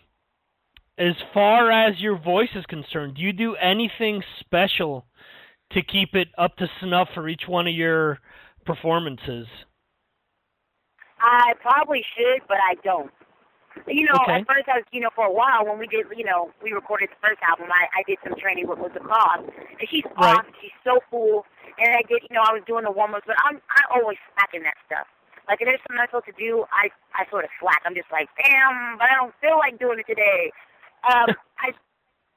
[0.99, 5.07] as far as your voice is concerned, do you do anything special
[5.73, 8.19] to keep it up to snuff for each one of your
[8.65, 9.47] performances?
[11.21, 13.11] I probably should, but I don't.
[13.89, 14.37] You know, Okay.
[14.37, 16.73] at first I was, you know, for a while when we did, you know, we
[16.73, 20.05] recorded the first album, I, I did some training with with the cause, and she's
[20.17, 20.43] Right.
[20.45, 20.53] awesome.
[20.61, 21.47] She's so cool,
[21.81, 24.19] and I did, you know, I was doing the warm ups, but I'm I always
[24.35, 25.09] slack in that stuff.
[25.49, 27.81] Like if there's something I'm supposed to do, I I sort of slack.
[27.89, 30.53] I'm just like, damn, but I don't feel like doing it today.
[31.09, 31.73] Um, I.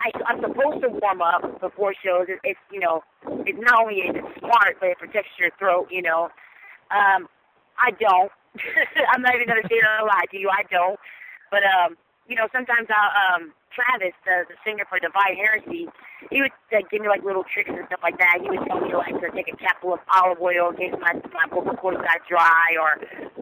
[0.02, 2.28] I, I'm supposed to warm up before shows.
[2.28, 3.02] It, it's you know,
[3.48, 5.88] it's not only is it smart, but it protects your throat.
[5.90, 6.30] You know,
[6.92, 7.28] um,
[7.80, 8.30] I don't.
[9.12, 10.50] I'm not even gonna here and lie to you.
[10.52, 11.00] I don't.
[11.50, 11.98] But um,
[12.28, 15.88] you know, sometimes I'll um Travis, the the singer for Divine Heresy,
[16.32, 18.40] he would like give me like little tricks and stuff like that.
[18.42, 21.14] He would tell me like to take a capful of olive oil in case my
[21.36, 23.00] my vocal cords got dry, or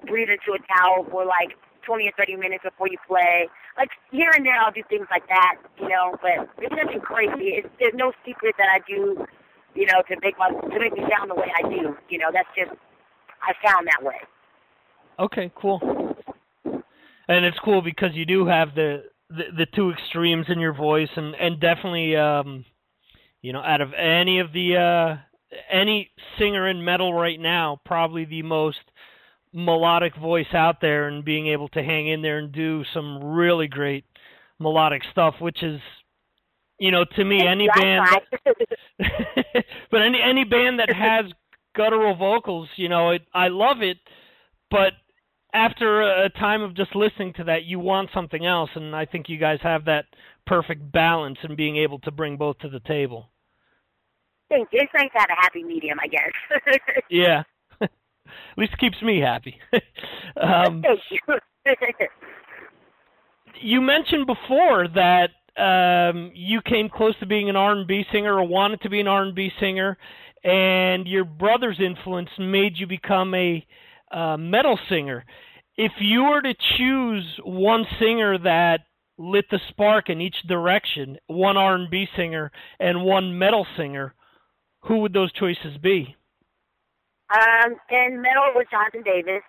[0.08, 1.54] breathe into a towel for like
[1.86, 3.48] 20 or 30 minutes before you play.
[3.78, 6.16] Like here and there, I'll do things like that, you know.
[6.22, 7.62] But it's nothing crazy.
[7.62, 9.26] It's, there's no secret that I do,
[9.76, 11.96] you know, to make my to make me sound the way I do.
[12.10, 12.72] You know, that's just
[13.42, 14.20] I sound that way.
[15.20, 15.80] Okay, cool.
[17.28, 21.10] And it's cool because you do have the the, the two extremes in your voice,
[21.16, 22.66] and and definitely, um,
[23.42, 25.18] you know, out of any of the uh,
[25.72, 28.80] any singer in metal right now, probably the most
[29.54, 33.68] melodic voice out there, and being able to hang in there and do some really
[33.68, 34.06] great
[34.60, 35.80] melodic stuff, which is,
[36.80, 38.06] you know, to me, any band.
[38.46, 41.26] That, but any any band that has
[41.76, 43.98] guttural vocals, you know, it I love it,
[44.70, 44.94] but
[45.54, 49.30] after a time of just listening to that, you want something else, and I think
[49.30, 50.06] you guys have that
[50.48, 53.30] perfect balance in being able to bring both to the table.
[54.50, 54.82] Thank you.
[54.82, 56.80] It's nice to have a happy medium, I guess.
[57.10, 57.44] Yeah,
[58.54, 59.60] at least it keeps me happy.
[60.42, 61.20] um, you.
[63.60, 68.82] you mentioned before that um, you came close to being an R&B singer or wanted
[68.82, 69.98] to be an R&B singer,
[70.44, 73.66] and your brother's influence made you become a
[74.12, 75.26] uh, metal singer.
[75.78, 78.82] If you were to choose one singer that
[79.18, 84.14] lit the spark in each direction, one R&B singer and one metal singer,
[84.82, 86.16] who would those choices be?
[87.34, 89.44] Um, and metal was Jonathan Davis.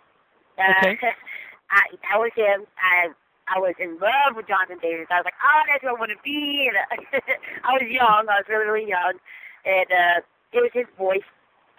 [0.58, 1.12] Uh, Okay.
[1.70, 2.66] I that was him.
[2.78, 3.08] I
[3.48, 5.06] I was in love with Jonathan Davis.
[5.10, 6.68] I was like, oh, that's what I want to be.
[6.70, 7.20] And uh,
[7.64, 8.28] I was young.
[8.28, 9.14] I was really really young,
[9.66, 10.18] and uh,
[10.52, 11.26] it was his voice.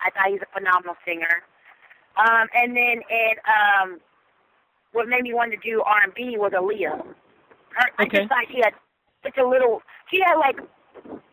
[0.03, 1.43] I thought he was a phenomenal singer.
[2.17, 3.99] Um, and then and um,
[4.93, 6.99] what made me want to do R and B was Aaliyah.
[7.01, 8.73] Her, I just thought she had
[9.23, 9.81] such a little.
[10.11, 10.57] She had like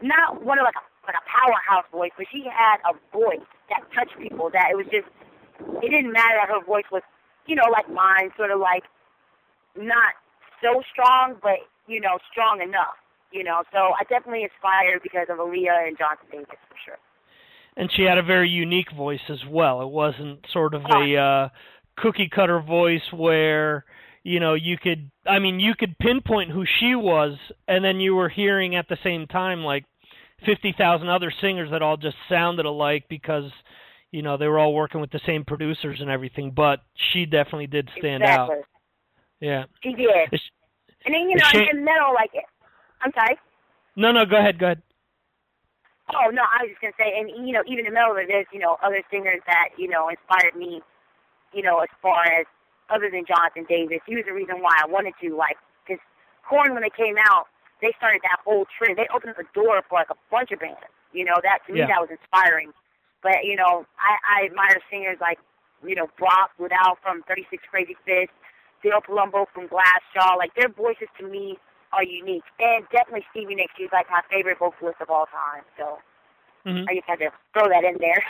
[0.03, 3.83] not one of like a like a powerhouse voice, but she had a voice that
[3.95, 4.51] touched people.
[4.53, 5.09] That it was just.
[5.83, 7.03] It didn't matter that her voice was,
[7.47, 8.83] you know, like mine, sort of like
[9.77, 10.15] not
[10.63, 12.99] so strong, but you know, strong enough.
[13.33, 16.99] You know, so I definitely inspired because of Aaliyah and Jonathan Davis for sure.
[17.77, 19.83] and she had a very unique voice as well.
[19.83, 21.49] It wasn't sort of a uh,
[21.97, 23.85] cookie cutter voice where
[24.23, 25.11] you know you could.
[25.27, 28.99] I mean, you could pinpoint who she was, and then you were hearing at the
[29.03, 29.85] same time like
[30.45, 33.51] fifty thousand other singers that all just sounded alike because
[34.11, 36.51] you know they were all working with the same producers and everything.
[36.51, 36.81] But
[37.13, 38.57] she definitely did stand exactly.
[38.57, 38.65] out.
[39.41, 39.65] Yeah.
[39.83, 40.09] She did.
[40.33, 40.51] It's-
[41.05, 42.45] And then you know, shame- in metal, like it
[43.03, 43.37] I'm sorry.
[43.97, 44.83] No, no, go ahead, go ahead.
[46.15, 48.59] Oh no, I was just gonna say, and you know, even in metal, there's you
[48.59, 50.81] know other singers that you know inspired me.
[51.53, 52.47] You know, as far as
[52.91, 56.01] other than Jonathan Davis, he was the reason why I wanted to like because
[56.49, 57.47] Korn when they came out,
[57.83, 58.97] they started that whole trend.
[58.97, 60.81] They opened the door for like a bunch of bands.
[61.13, 61.89] You know, that to me Yeah.
[61.89, 62.73] that was inspiring.
[63.23, 65.39] But you know, I, I admire singers like
[65.85, 68.33] you know Brock Woodall from 36 Crazy Fists,
[68.83, 70.39] Daryl Palumbo from Glassjaw.
[70.39, 71.59] Like their voices to me
[71.93, 73.75] are unique, and definitely Stevie Nicks.
[73.77, 75.63] She's like my favorite vocalist of all time.
[75.77, 75.99] So
[76.65, 76.87] Mhm.
[76.89, 78.25] I just had to throw that in there.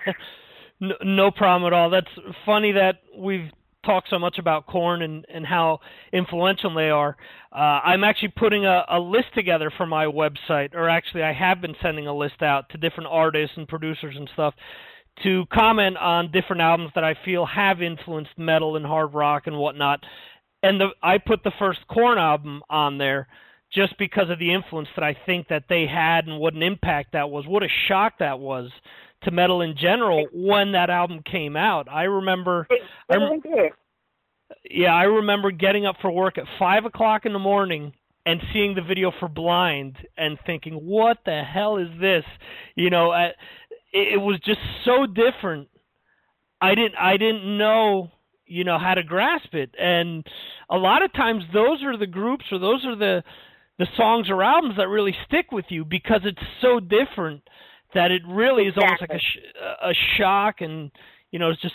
[0.80, 1.90] no, no problem at all.
[1.90, 2.08] That's
[2.44, 3.50] funny that we've
[3.84, 5.80] talked so much about Korn and, and how
[6.12, 7.16] influential they are.
[7.52, 11.60] Uh, I'm actually putting a, a list together for my website, or actually, I have
[11.60, 14.54] been sending a list out to different artists and producers and stuff
[15.22, 19.56] to comment on different albums that I feel have influenced metal and hard rock and
[19.56, 20.00] whatnot.
[20.62, 23.28] And the, I put the first Korn album on there
[23.72, 27.12] just because of the influence that I think that they had and what an impact
[27.12, 27.46] that was.
[27.46, 28.70] What a shock that was
[29.24, 31.88] to metal in general when that album came out.
[31.90, 32.66] I remember.
[33.10, 33.42] I rem-
[34.70, 37.92] yeah, I remember getting up for work at five o'clock in the morning
[38.26, 42.24] and seeing the video for Blind and thinking, "What the hell is this?"
[42.74, 43.32] You know, I,
[43.92, 45.68] it was just so different.
[46.60, 48.10] I didn't I didn't know
[48.46, 50.26] you know how to grasp it, and
[50.70, 53.22] a lot of times those are the groups or those are the
[53.78, 57.42] the songs or albums that really stick with you because it's so different
[57.94, 59.38] that it really is almost like a sh-
[59.82, 60.90] a shock and
[61.30, 61.74] you know it's just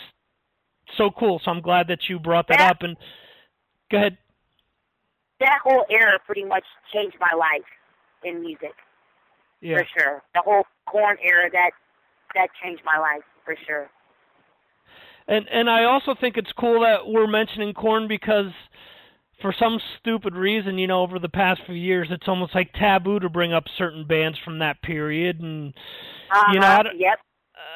[0.96, 1.40] so cool.
[1.44, 2.82] So I'm glad that you brought that, that up.
[2.82, 2.96] And
[3.90, 4.18] go ahead.
[5.40, 7.66] That whole era pretty much changed my life
[8.24, 8.74] in music.
[9.60, 9.78] Yeah.
[9.78, 10.22] For sure.
[10.34, 11.70] The whole Korn era that
[12.34, 13.90] that changed my life for sure.
[15.28, 18.52] And and I also think it's cool that we're mentioning Korn because
[19.40, 23.20] for some stupid reason, you know, over the past few years, it's almost like taboo
[23.20, 25.74] to bring up certain bands from that period, and
[26.30, 26.52] uh-huh.
[26.52, 27.18] you know, I, yep.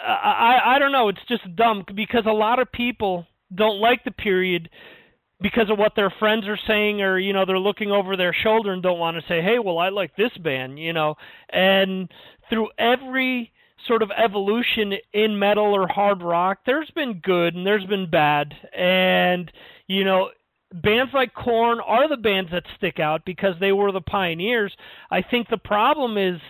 [0.06, 1.08] I, I I don't know.
[1.08, 4.68] It's just dumb because a lot of people don't like the period
[5.40, 8.72] because of what their friends are saying, or you know, they're looking over their shoulder
[8.72, 11.16] and don't want to say, "Hey, well, I like this band," you know.
[11.50, 12.10] And
[12.50, 13.52] through every
[13.86, 18.54] sort of evolution in metal or hard rock, there's been good and there's been bad,
[18.76, 19.50] and
[19.86, 20.30] you know
[20.74, 24.74] bands like Korn are the bands that stick out because they were the pioneers.
[25.10, 26.40] I think the problem is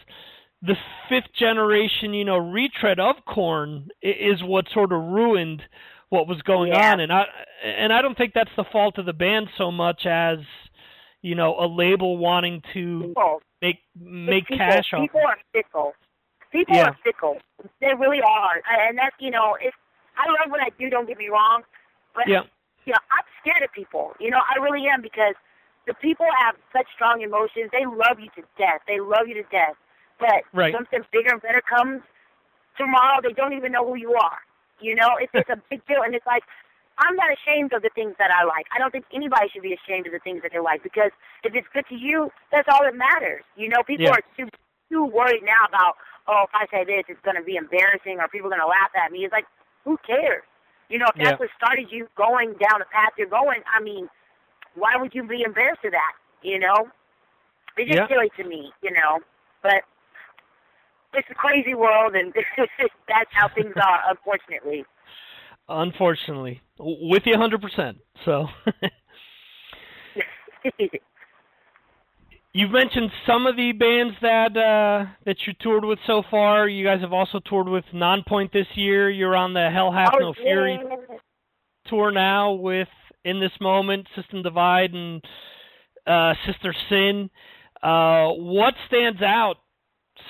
[0.63, 0.77] the
[1.09, 5.63] fifth generation, you know, retread of Korn is what sort of ruined
[6.09, 6.93] what was going yeah.
[6.93, 7.25] on, and I
[7.65, 10.39] and I don't think that's the fault of the band so much as
[11.23, 13.43] you know a label wanting to people.
[13.61, 15.01] make make people, cash off.
[15.01, 15.93] People are fickle.
[16.53, 16.91] People yeah.
[16.91, 17.39] are fickle.
[17.81, 19.75] They really are, and that's you know, if
[20.17, 20.89] I love what I do.
[20.89, 21.63] Don't get me wrong,
[22.15, 22.43] but yeah
[22.87, 24.13] you know, I'm scared of people.
[24.21, 25.35] You know, I really am because
[25.87, 27.71] the people have such strong emotions.
[27.73, 28.81] They love you to death.
[28.87, 29.77] They love you to death.
[30.19, 30.73] But right.
[30.73, 32.03] something bigger and better comes
[32.79, 33.21] tomorrow.
[33.23, 34.39] They don't even know who you are.
[34.81, 36.43] You know, it's it's a big deal, and it's like
[36.99, 38.67] I'm not ashamed of the things that I like.
[38.75, 41.11] I don't think anybody should be ashamed of the things that they like because
[41.43, 43.43] if it's good to you, that's all that matters.
[43.57, 44.19] You know, people yeah.
[44.19, 44.49] are too
[44.91, 45.95] too worried now about
[46.27, 48.71] oh, if I say this, it's going to be embarrassing or people are going to
[48.71, 49.25] laugh at me.
[49.25, 49.47] It's like
[49.85, 50.43] who cares?
[50.89, 51.37] You know, if that's yeah.
[51.37, 54.09] what started you going down the path you're going, I mean,
[54.75, 56.13] why would you be embarrassed of that?
[56.43, 56.89] You know,
[57.77, 58.09] it's just yeah.
[58.09, 58.71] silly to me.
[58.83, 59.21] You know,
[59.63, 59.83] but
[61.15, 62.33] it's a crazy world, and
[63.09, 64.85] that's how things are, unfortunately.
[65.69, 67.97] Unfortunately, with you 100%.
[68.25, 68.49] So.
[72.57, 76.69] You've mentioned some of the bands that uh, that you toured with so far.
[76.69, 79.11] You guys have also toured with Nonpoint this year.
[79.11, 80.79] You're on the Hell Hath oh, No Fury
[81.89, 82.87] tour now with
[83.25, 85.21] In This Moment, System Divide, and
[86.07, 87.29] uh, Sister Sin.
[87.83, 89.57] Uh, what stands out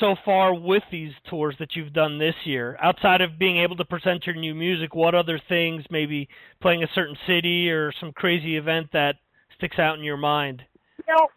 [0.01, 2.79] so far with these tours that you've done this year?
[2.81, 6.31] Outside of being able to present your new music, what other things, maybe
[6.63, 9.17] playing a certain city or some crazy event that
[9.59, 10.63] sticks out in your mind?
[11.07, 11.29] You know,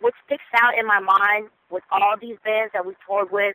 [0.00, 3.54] what sticks out in my mind with all these bands that we toured with,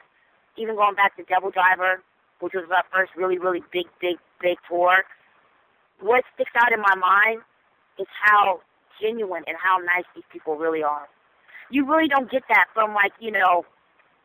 [0.58, 2.02] even going back to Devil Driver,
[2.40, 5.04] which was our first really, really big, big, big tour,
[6.00, 7.42] what sticks out in my mind
[8.00, 8.62] is how
[9.02, 11.08] genuine and how nice these people really are.
[11.70, 13.66] You really don't get that from like, you know,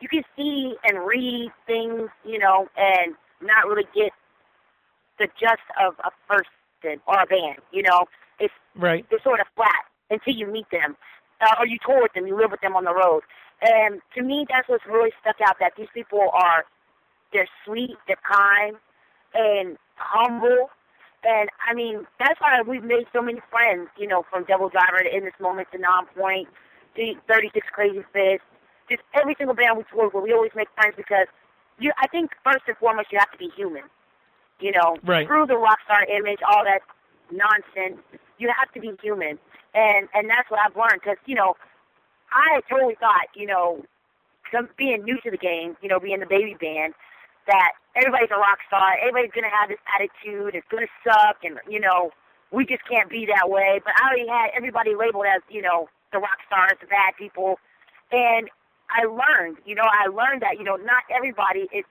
[0.00, 4.12] you can see and read things, you know, and not really get
[5.18, 8.06] the gist of a person or a band, you know.
[8.38, 9.04] It's right.
[9.10, 10.96] They're sort of flat until you meet them
[11.40, 13.22] uh, or you tour with them, you live with them on the road.
[13.62, 15.56] And to me, that's what's really stuck out.
[15.60, 16.64] That these people are,
[17.32, 18.76] they're sweet, they're kind,
[19.34, 20.70] and humble.
[21.22, 23.88] And I mean, that's why we've made so many friends.
[23.98, 26.46] You know, from Devil Driver to In This Moment to Nonpoint,
[26.96, 28.46] to 36 Crazy Fists.
[28.88, 31.26] Just every single band we tour with, we always make friends because
[31.78, 31.92] you.
[32.00, 33.84] I think first and foremost, you have to be human.
[34.58, 35.26] You know, right.
[35.26, 36.80] through the rock star image, all that
[37.30, 38.02] nonsense,
[38.40, 39.38] you have to be human
[39.74, 41.54] and and that's what I've learned because you know
[42.32, 43.84] I totally thought you know
[44.52, 46.94] some, being new to the game, you know, being the baby band,
[47.46, 51.80] that everybody's a rock star, everybody's gonna have this attitude, it's gonna suck, and you
[51.80, 52.10] know
[52.52, 53.80] we just can't be that way.
[53.84, 57.58] But I already had everybody labeled as you know the rock stars, the bad people,
[58.12, 58.48] and
[58.90, 61.84] I learned, you know, I learned that you know not everybody is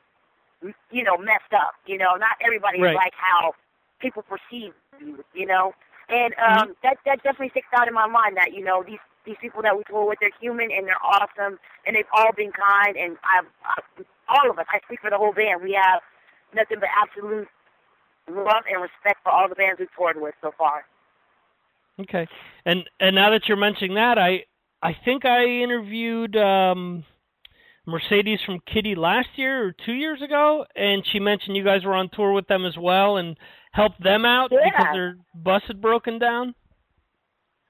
[0.91, 2.91] you know messed up, you know, not everybody right.
[2.91, 3.53] is like how
[3.99, 5.73] people perceive you, you know.
[6.09, 9.37] And um, that that definitely sticks out in my mind that you know these these
[9.41, 12.97] people that we tour with they're human and they're awesome and they've all been kind
[12.97, 15.61] and I've, I've all of us I speak for the whole band.
[15.61, 16.01] We have
[16.55, 17.47] nothing but absolute
[18.27, 20.85] love and respect for all the bands we've toured with so far.
[21.99, 22.27] Okay,
[22.65, 24.45] and and now that you're mentioning that, I
[24.81, 27.03] I think I interviewed um,
[27.85, 31.95] Mercedes from Kittie last year or two years ago, and she mentioned you guys were
[31.95, 33.37] on tour with them as well and
[33.71, 34.69] helped them out Yeah.
[34.69, 36.55] because their bus had broken down.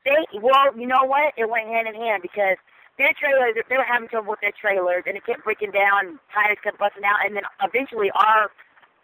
[0.06, 1.34] They well, you know what?
[1.38, 2.58] It went hand in hand because
[2.98, 6.58] their trailers they were having trouble with their trailers and it kept breaking down, tires
[6.64, 8.50] kept busting out, and then eventually our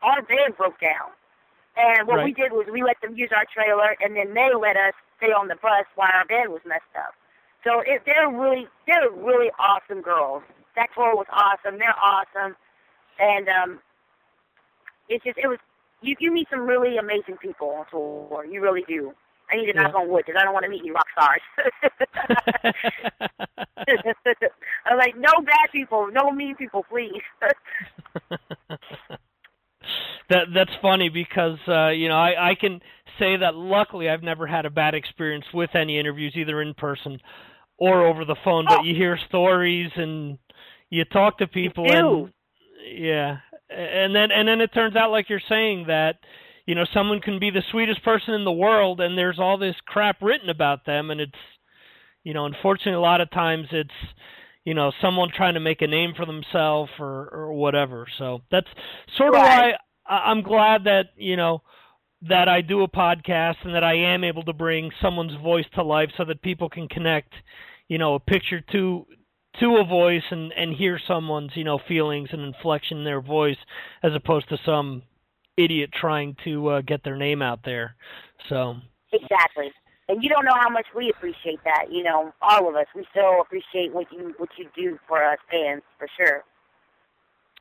[0.01, 1.11] our van broke down.
[1.77, 4.77] And what we did was we let them use our trailer, and then they let
[4.77, 7.13] us stay on the bus while our van was messed up.
[7.65, 10.43] So it, they're really they're really awesome girls.
[10.77, 11.77] That tour was awesome.
[11.79, 12.55] They're awesome,
[13.19, 13.79] and um,
[15.09, 15.59] it's just it was
[16.05, 18.45] you you meet some really amazing people on tour.
[18.45, 19.13] You really do.
[19.51, 20.01] I need to knock Yeah.
[20.01, 21.41] on wood because I don't want to meet any rock stars.
[24.85, 27.21] I'm like, no bad people, no mean people, please.
[30.29, 32.81] That that's funny because uh, you know I, I can
[33.19, 37.19] say that luckily I've never had a bad experience with any interviews either in person
[37.77, 38.65] or over the phone.
[38.65, 40.39] But you hear stories and
[40.89, 42.33] you talk to people and
[42.87, 43.37] yeah,
[43.69, 46.17] and then and then it turns out like you're saying that
[46.65, 49.75] you know someone can be the sweetest person in the world and there's all this
[49.85, 51.31] crap written about them and it's
[52.23, 53.89] you know unfortunately a lot of times it's
[54.65, 58.07] you know someone trying to make a name for themselves or or whatever.
[58.17, 58.67] So that's
[59.17, 59.73] sort of why
[60.07, 61.61] I- i'm glad that you know
[62.27, 65.83] that i do a podcast and that i am able to bring someone's voice to
[65.83, 67.33] life so that people can connect
[67.87, 69.05] you know a picture to
[69.59, 73.57] to a voice and and hear someone's you know feelings and inflection in their voice
[74.03, 75.03] as opposed to some
[75.57, 77.95] idiot trying to uh, get their name out there
[78.49, 78.75] so
[79.21, 79.71] Exactly.
[80.07, 81.85] And you don't know how much we appreciate that.
[81.91, 82.85] You know, all of us.
[82.95, 86.43] We so appreciate what you what you do for us fans, for sure.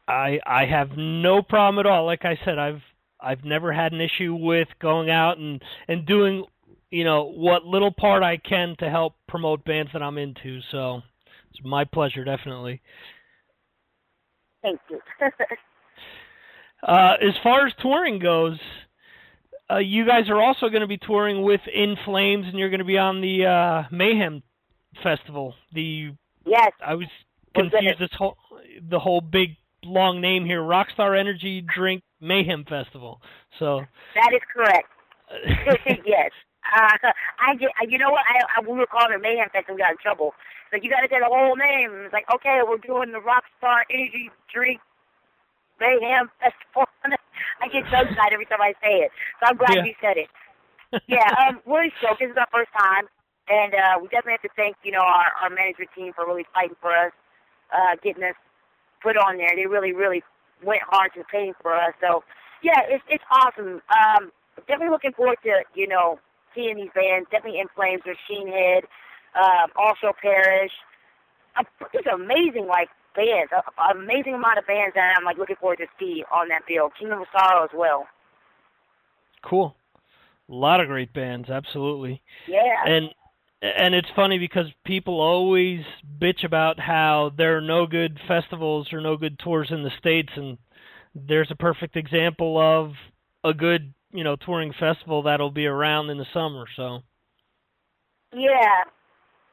[0.06, 2.04] I I have no problem at all.
[2.04, 2.82] Like I said, I've
[3.20, 6.44] I've never had an issue with going out and and doing
[6.90, 10.60] you know what little part I can to help promote bands that I'm into.
[10.70, 11.00] So
[11.54, 12.82] it's my pleasure, definitely.
[14.62, 15.00] Thank you.
[16.86, 18.58] Uh, as far as touring goes,
[19.70, 22.80] uh, you guys are also going to be touring with In Flames, and you're going
[22.80, 24.42] to be on the uh, Mayhem
[25.02, 25.54] Festival.
[25.72, 26.10] The
[26.44, 27.06] yes, I was
[27.54, 27.98] confused.
[27.98, 28.36] This whole
[28.90, 33.20] the whole big long name here, Rockstar Energy Drink Mayhem Festival.
[33.58, 33.80] So
[34.14, 34.88] that is correct.
[36.06, 36.30] yes.
[36.64, 38.24] Uh, I get, you know what?
[38.28, 40.34] I, I we were calling it Mayhem Fest and we got in trouble.
[40.70, 41.92] So you got to say the whole name.
[42.04, 44.80] It's like, okay, we're doing the Rockstar Energy Drink
[45.80, 46.88] Mayhem Festival.
[47.62, 49.10] I get so excited every time I say it.
[49.40, 49.84] So I'm glad Yeah.
[49.84, 50.28] you said it.
[51.08, 52.20] yeah, um, we're stoked.
[52.20, 53.06] This is our first time,
[53.48, 56.46] and uh, we definitely have to thank you know our our management team for really
[56.54, 57.12] fighting for us,
[57.72, 58.36] uh, getting us
[59.02, 59.50] put on there.
[59.56, 60.22] They really really
[60.64, 61.94] went hard to paying for us.
[62.00, 62.22] So
[62.62, 63.82] yeah, it's it's awesome.
[63.90, 64.32] Um,
[64.68, 66.18] definitely looking forward to you know
[66.54, 67.28] seeing these bands.
[67.30, 68.84] Definitely In Flames, Machine Head,
[69.34, 70.72] um, also Parish.
[71.92, 75.86] It's amazing like bands, a amazing amount of bands that I'm like looking forward to
[75.98, 76.90] see on that bill.
[76.98, 78.06] Kingdom of Sorrow as well.
[79.42, 79.76] cool.
[80.48, 82.22] A lot of great bands, absolutely.
[82.46, 82.84] Yeah.
[82.86, 83.10] And
[83.62, 85.80] and it's funny because people always
[86.20, 90.30] bitch about how there are no good festivals or no good tours in the states,
[90.36, 90.58] and
[91.14, 92.92] there's a perfect example of
[93.42, 96.64] a good you know touring festival that'll be around in the summer.
[96.76, 97.00] So
[98.32, 98.84] Yeah,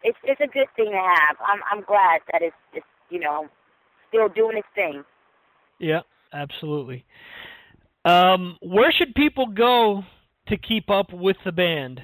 [0.04, 1.38] it's it's a good thing to have.
[1.46, 3.50] I'm I'm glad that it's it's you know
[4.10, 5.04] still doing its thing.
[5.80, 6.02] yeah,
[6.34, 7.06] absolutely.
[8.06, 10.04] Um, where should people go
[10.48, 12.02] to keep up with the band?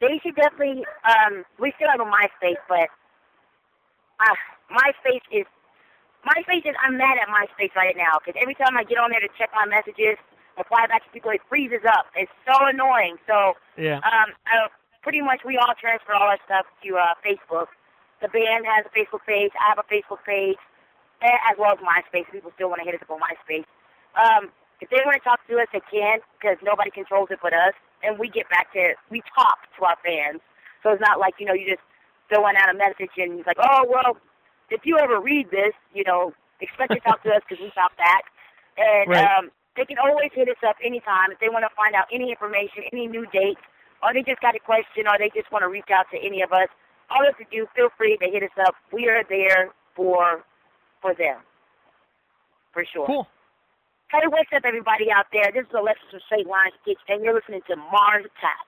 [0.00, 0.84] They should definitely.
[1.04, 2.88] Um, we still have a MySpace, but
[4.20, 4.34] uh,
[4.70, 5.46] MySpace is
[6.26, 6.74] MySpace is.
[6.84, 9.50] I'm mad at MySpace right now because every time I get on there to check
[9.54, 10.16] my messages,
[10.56, 12.06] reply back to people, it freezes up.
[12.16, 13.16] It's so annoying.
[13.26, 13.98] So Yeah.
[14.02, 14.68] um, uh,
[15.02, 17.68] pretty much we all transfer all our stuff to uh, Facebook.
[18.20, 19.52] The band has a Facebook page.
[19.60, 20.58] I have a Facebook page,
[21.22, 22.30] a- as well as MySpace.
[22.32, 23.64] People still want to hit us up on MySpace.
[24.18, 24.50] Um,
[24.80, 27.74] if they want to talk to us, they can because nobody controls it but us.
[28.02, 30.40] And we get back to we talk to our fans.
[30.82, 31.82] So it's not like you know you just
[32.28, 34.16] throwing out a message and it's like, oh well,
[34.70, 37.96] if you ever read this, you know, expect to talk to us because we talk
[37.96, 38.24] back.
[38.76, 39.24] And Right.
[39.38, 42.30] um, they can always hit us up anytime if they want to find out any
[42.30, 43.60] information, any new dates,
[44.02, 46.42] or they just got a question, or they just want to reach out to any
[46.42, 46.68] of us.
[47.10, 48.74] All they have to do, feel free to hit us up.
[48.92, 50.44] We are there for
[51.00, 51.38] for them,
[52.72, 53.06] for sure.
[53.06, 53.26] Cool.
[54.10, 55.50] Hey, what's up, everybody out there?
[55.52, 58.67] This is Alexis from Straight Line Stitch, and you're listening to Mars Attacks.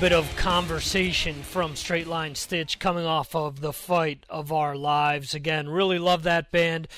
[0.00, 5.34] Bit of conversation from Straight Line Stitch coming off of the fight of our lives.
[5.34, 6.88] Again, really love that band.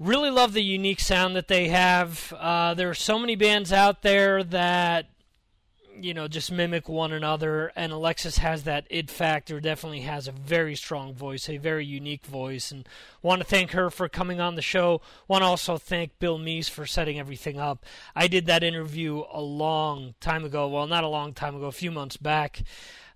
[0.00, 2.32] Really love the unique sound that they have.
[2.36, 5.06] Uh, there are so many bands out there that
[6.00, 7.72] you know, just mimic one another.
[7.76, 12.26] And Alexis has that id factor, definitely has a very strong voice, a very unique
[12.26, 12.70] voice.
[12.70, 12.88] And
[13.22, 15.00] want to thank her for coming on the show.
[15.28, 17.84] Want to also thank Bill Meese for setting everything up.
[18.14, 20.68] I did that interview a long time ago.
[20.68, 22.62] Well, not a long time ago, a few months back.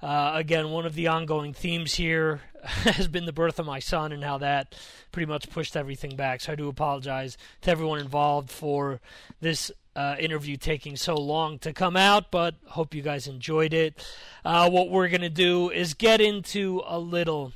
[0.01, 4.13] Uh, again, one of the ongoing themes here has been the birth of my son
[4.13, 4.77] and how that
[5.11, 6.41] pretty much pushed everything back.
[6.41, 9.01] So I do apologize to everyone involved for
[9.41, 14.05] this uh, interview taking so long to come out, but hope you guys enjoyed it.
[14.45, 17.53] Uh, what we're going to do is get into a little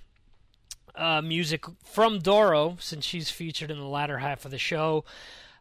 [0.95, 5.05] uh, music from Doro, since she's featured in the latter half of the show.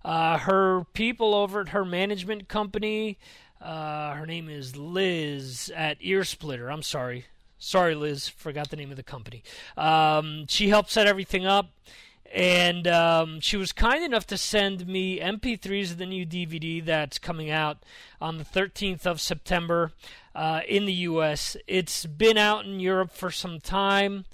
[0.03, 3.17] Uh, her people over at her management company,
[3.61, 6.71] uh, her name is Liz at Ear Splitter.
[6.71, 7.25] I'm sorry.
[7.59, 8.27] Sorry, Liz.
[8.27, 9.43] Forgot the name of the company.
[9.77, 11.69] Um, she helped set everything up
[12.33, 17.17] and um, she was kind enough to send me MP3s of the new DVD that's
[17.17, 17.83] coming out
[18.21, 19.91] on the 13th of September
[20.33, 21.57] uh, in the U.S.
[21.67, 24.25] It's been out in Europe for some time,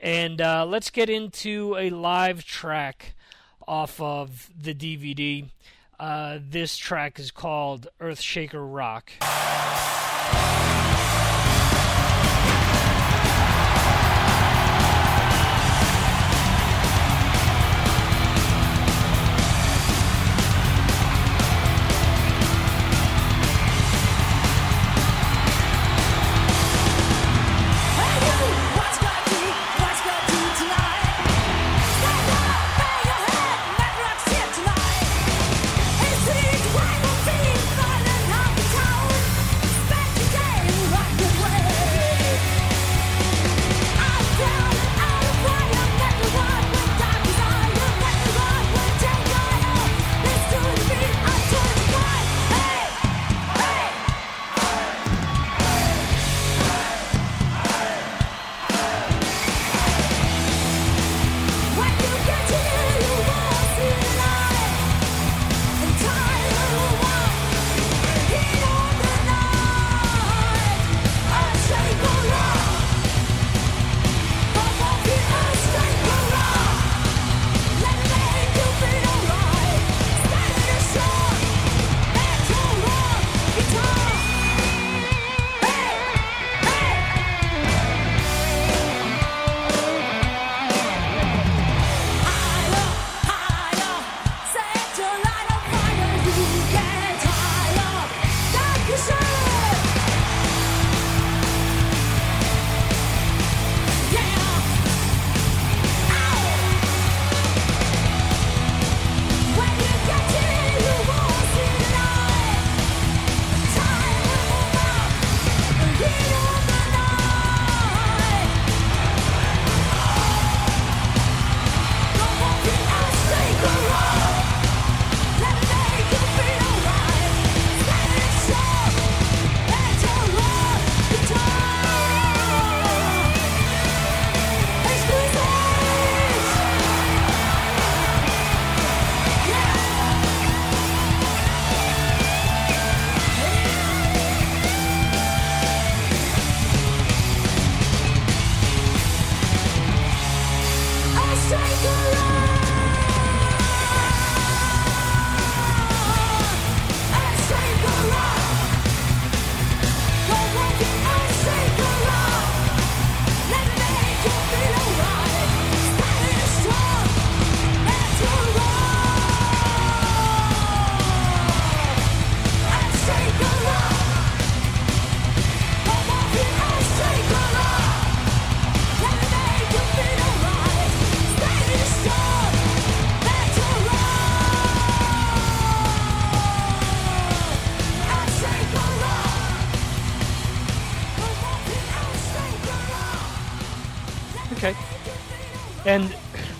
[0.00, 3.14] and uh, let's get into a live track
[3.66, 5.48] off of the DVD.
[5.98, 9.12] Uh, this track is called Earthshaker Rock.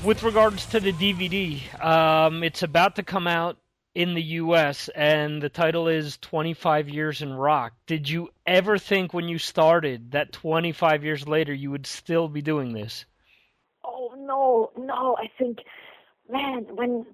[0.07, 3.59] With regards to the DVD, um, it's about to come out
[3.93, 4.89] in the U.S.
[4.95, 7.73] and the title is 25 Years in Rock.
[7.87, 12.41] Did you ever think when you started that 25 years later you would still be
[12.41, 13.05] doing this?
[13.85, 15.17] Oh no, no.
[15.19, 15.59] I think,
[16.31, 17.05] man, when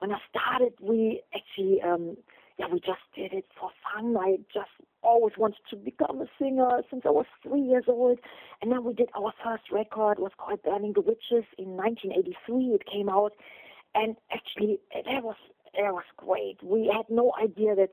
[0.00, 2.16] when I started, we actually um,
[2.58, 4.16] yeah, we just did it for fun.
[4.16, 4.70] I just
[5.02, 8.18] always wanted to become a singer since I was three years old.
[8.62, 12.74] And then we did our first record, it was called Burning the Witches in 1983.
[12.74, 13.32] It came out.
[13.94, 15.36] And actually, that was,
[15.74, 16.58] that was great.
[16.62, 17.90] We had no idea that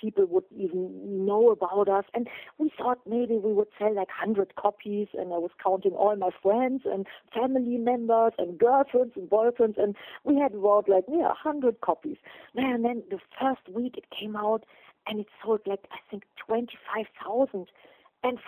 [0.00, 2.04] people would even know about us.
[2.14, 2.28] And
[2.58, 6.30] we thought maybe we would sell like 100 copies, and I was counting all my
[6.42, 11.80] friends and family members and girlfriends and boyfriends, and we had about like, yeah, 100
[11.80, 12.16] copies.
[12.54, 14.64] And then the first week it came out,
[15.08, 17.66] and it sold like, I think, 25,000.
[18.22, 18.38] And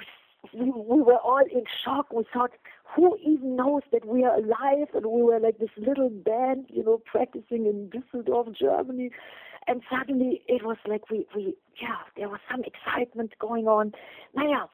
[0.52, 2.12] we, we were all in shock.
[2.12, 2.50] We thought,
[2.94, 4.88] who even knows that we are alive?
[4.94, 9.10] And we were like this little band, you know, practicing in Düsseldorf, Germany
[9.66, 13.92] and suddenly it was like we we yeah there was some excitement going on
[14.36, 14.68] naja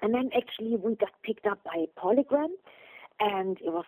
[0.00, 2.52] and then actually we got picked up by polygram
[3.20, 3.84] and it was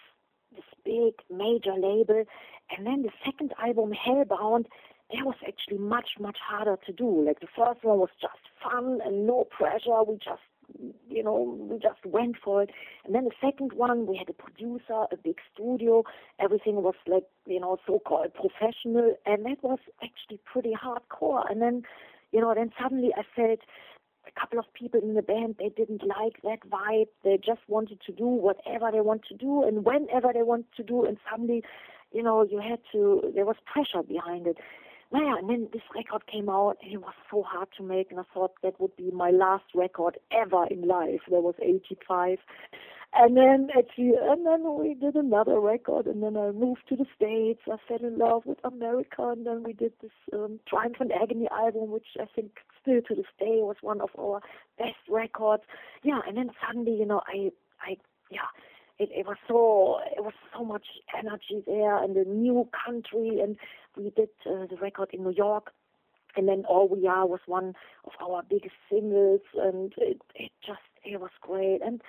[0.55, 2.25] this big major label
[2.71, 4.67] and then the second album hellbound
[5.15, 9.01] that was actually much much harder to do like the first one was just fun
[9.05, 10.43] and no pressure we just
[11.09, 12.71] you know, we just went for it.
[13.05, 16.05] And then the second one, we had a producer, a big studio.
[16.41, 21.51] Everything was like, you know, so-called professional, and that was actually pretty hardcore.
[21.51, 21.83] And then,
[22.33, 23.61] you know, then suddenly I felt
[24.27, 27.09] a couple of people in the band they didn't like that vibe.
[27.23, 30.83] They just wanted to do whatever they want to do and whenever they want to
[30.83, 31.05] do.
[31.05, 31.63] And suddenly,
[32.13, 33.33] you know, you had to.
[33.35, 34.57] There was pressure behind it
[35.15, 38.21] naja, and then this record came out and it was so hard to make and
[38.21, 41.21] I thought that would be my last record ever in life.
[41.31, 42.39] That was 85.
[43.17, 47.07] And then actually, and then we did another record and then I moved to the
[47.15, 47.61] States.
[47.71, 51.47] I fell in love with America and then we did this um, Triumph and Agony
[51.53, 54.41] album, which I think still to this day was one of our
[54.79, 55.63] best records.
[56.03, 57.51] Yeah, and then suddenly, you know, I,
[57.81, 57.97] I,
[58.31, 58.51] yeah,
[58.99, 60.87] it, it was so it was so much
[61.17, 63.57] energy there and a new country and
[63.97, 65.73] we did uh, the record in New York.
[66.37, 67.75] And then All We Are was one
[68.05, 71.81] of our biggest singles and it it just it was great.
[71.85, 72.01] And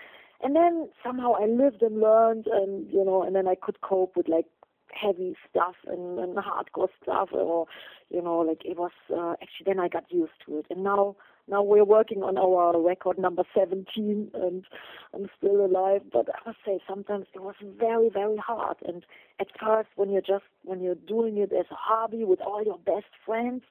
[0.44, 4.16] and then somehow I lived and learned and you know and then I could cope
[4.16, 4.46] with like
[4.92, 7.66] heavy stuff and, and hardcore stuff or
[8.10, 10.66] you know like it was uh, actually then I got used to it.
[10.70, 11.16] And now
[11.48, 14.66] now we're working on our record number 17 and
[15.14, 18.78] I'm still alive but I must say sometimes it was very very hard.
[18.86, 19.06] And
[19.40, 22.80] at first when you're just when you're doing it as a hobby with all your
[22.80, 23.64] best friends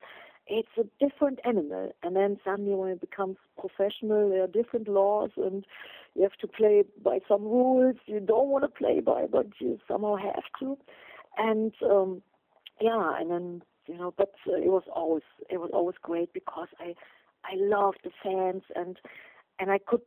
[0.47, 1.93] it's a different animal.
[2.03, 5.65] And then suddenly when it becomes professional there are different laws and
[6.15, 9.79] you have to play by some rules you don't want to play by but you
[9.89, 10.79] somehow have to.
[11.39, 12.23] And um
[12.81, 16.69] yeah and then you know but uh, it was always it was always great because
[16.81, 16.95] i
[17.45, 18.99] I loved the fans and
[19.59, 20.03] and I could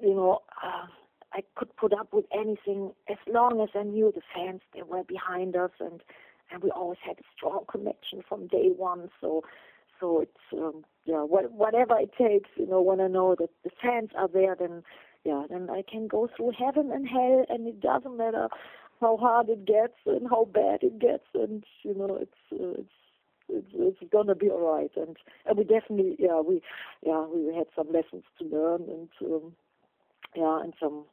[0.00, 0.86] you know uh,
[1.32, 5.04] I could put up with anything as long as I knew the fans they were
[5.04, 6.02] behind us and
[6.50, 9.08] and we always had a strong connection from day one.
[9.20, 9.42] So
[10.00, 13.70] so it's um, yeah what, whatever it takes you know when I know that the
[13.82, 14.82] fans are there then
[15.24, 18.48] yeah then I can go through heaven and hell and it doesn't matter
[19.00, 22.90] how hard it gets and how bad it gets and you know it's uh, it's
[23.48, 24.90] it's, it's gonna be all right.
[24.96, 25.16] And
[25.46, 26.62] and we definitely, yeah, we,
[27.02, 29.52] yeah, we had some lessons to learn, and um,
[30.34, 31.04] yeah, and some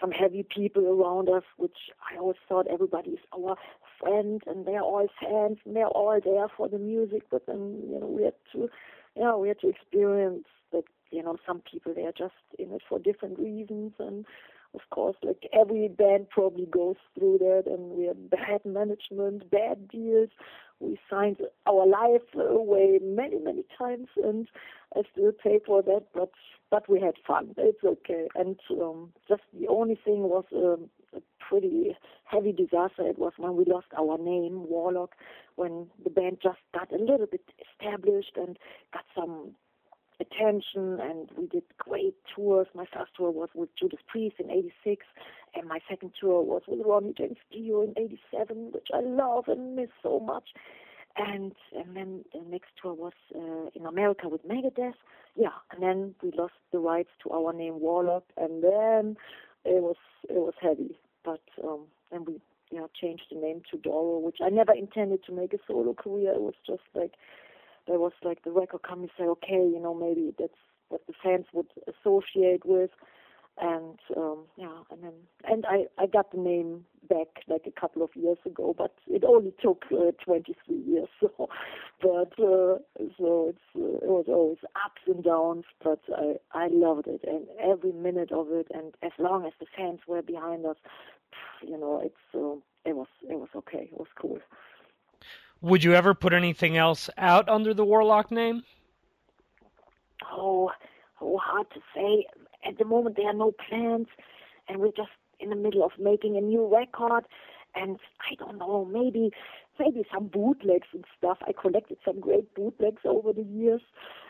[0.00, 1.76] some heavy people around us, which
[2.10, 3.56] I always thought everybody is our
[4.00, 7.22] friend, and they're all fans, and they're all there for the music.
[7.30, 8.68] But then, you know, we had to,
[9.16, 12.98] yeah, we had to experience that, you know, some people they're just in it for
[12.98, 14.26] different reasons, and
[14.74, 19.88] of course, like every band probably goes through that, and we had bad management, bad
[19.88, 20.30] deals.
[20.80, 24.48] We signed our life away many, many times, and
[24.96, 26.06] I still pay for that.
[26.12, 26.30] But
[26.70, 27.54] but we had fun.
[27.56, 28.26] It's okay.
[28.34, 33.06] And um, just the only thing was um, a pretty heavy disaster.
[33.06, 35.12] It was when we lost our name, Warlock,
[35.56, 38.58] when the band just got a little bit established and
[38.92, 39.54] got some
[40.30, 42.66] attention and we did great tours.
[42.74, 45.04] My first tour was with Judas Priest in 86
[45.54, 49.76] and my second tour was with Ronnie James Dio in 87, which I love and
[49.76, 50.50] miss so much.
[51.16, 54.94] And and then the next tour was uh, in America with Megadeth.
[55.36, 59.16] Yeah, and then we lost the rights to our name Warlock and then
[59.64, 59.96] it was
[60.28, 60.98] it was heavy.
[61.24, 65.32] But um then we yeah changed the name to Doro, which I never intended to
[65.32, 66.32] make a solo career.
[66.32, 67.12] It was just like
[67.86, 70.52] there was like the record company say, okay, you know, maybe that's
[70.88, 72.90] what the fans would associate with,
[73.60, 75.12] and um, yeah, and then
[75.44, 79.22] and I I got the name back like a couple of years ago, but it
[79.24, 81.08] only took uh, 23 years.
[81.20, 81.48] So,
[82.02, 82.78] but uh,
[83.16, 87.46] so it's uh, it was always ups and downs, but I I loved it and
[87.62, 90.76] every minute of it, and as long as the fans were behind us,
[91.62, 92.56] you know, it's uh,
[92.88, 94.38] it was it was okay, it was cool.
[95.60, 98.62] Would you ever put anything else out under the Warlock name?
[100.32, 100.70] Oh,
[101.20, 102.26] oh, hard to say.
[102.66, 104.06] At the moment, there are no plans,
[104.68, 107.24] and we're just in the middle of making a new record.
[107.74, 109.32] And I don't know, maybe
[109.78, 111.38] maybe some bootlegs and stuff.
[111.46, 113.82] I collected some great bootlegs over the years.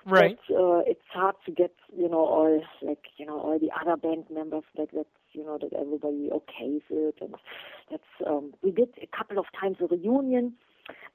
[0.07, 0.39] Right.
[0.49, 3.97] But uh, it's hard to get, you know, all like you know all the other
[3.97, 7.35] band members like that, you know, that everybody okays it, and
[7.91, 10.55] that's um, we did a couple of times a reunion,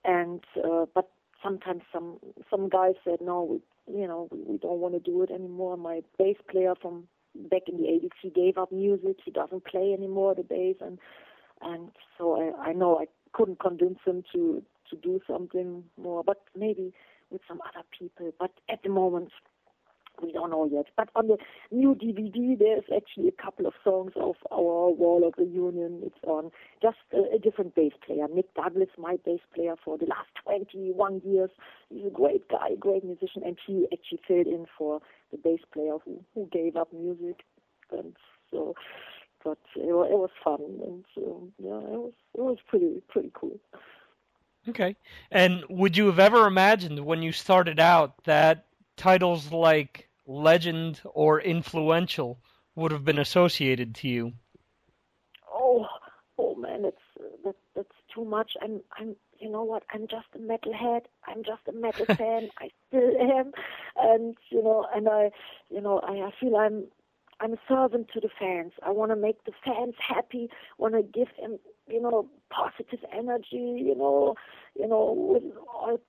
[0.05, 1.09] and uh, but
[1.43, 2.17] sometimes some
[2.49, 3.43] some guys said no,
[3.87, 5.77] we, you know, we, we don't want to do it anymore.
[5.77, 9.17] My bass player from back in the 80s, he gave up music.
[9.23, 10.99] He doesn't play anymore the bass, and
[11.61, 16.41] and so I, I know I couldn't convince him to to do something more, but
[16.57, 16.93] maybe
[17.29, 18.31] with some other people.
[18.39, 19.29] But at the moment,
[20.21, 20.85] we don't know yet.
[20.95, 21.37] But on the
[21.71, 26.01] new DVD, there's actually a couple of songs of our Wall of the Union.
[26.03, 26.51] It's on
[26.81, 28.27] just a, a different bass player.
[28.33, 31.49] Nick Douglas, my bass player for the last 21 years.
[31.89, 35.01] He's a great guy, great musician, and he actually filled in for
[35.31, 37.43] the bass player who, who gave up music.
[37.91, 38.15] And
[38.51, 38.75] so,
[39.43, 43.59] but it, it was fun, and um, yeah, it was it was pretty pretty cool.
[44.67, 44.95] Okay.
[45.31, 48.65] And would you have ever imagined when you started out that
[48.97, 52.39] titles like legend or influential
[52.75, 54.33] would have been associated to you?
[55.51, 55.85] Oh,
[56.37, 56.97] oh man, it's
[57.43, 58.51] that that's too much.
[58.61, 59.83] I'm I'm you know what?
[59.93, 61.01] I'm just a metalhead.
[61.27, 62.49] I'm just a metal fan.
[62.59, 63.51] I still am,
[63.97, 65.31] and you know, and I,
[65.69, 66.85] you know, I, I feel I'm
[67.39, 68.73] I'm a servant to the fans.
[68.85, 70.49] I want to make the fans happy.
[70.77, 71.57] Want to give them,
[71.87, 73.81] you know, positive energy.
[73.81, 74.35] You know,
[74.75, 75.99] you know, with all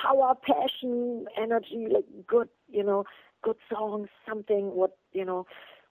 [0.00, 3.04] power, passion, energy, like good, you know,
[3.42, 4.08] good songs.
[4.28, 5.46] Something what you know,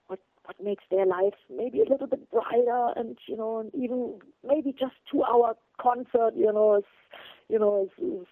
[0.06, 4.18] what what makes their life maybe a little bit brighter, and you know, and even
[4.46, 6.32] maybe just two hour concert.
[6.36, 6.84] You know, is
[7.48, 8.26] you know, is, is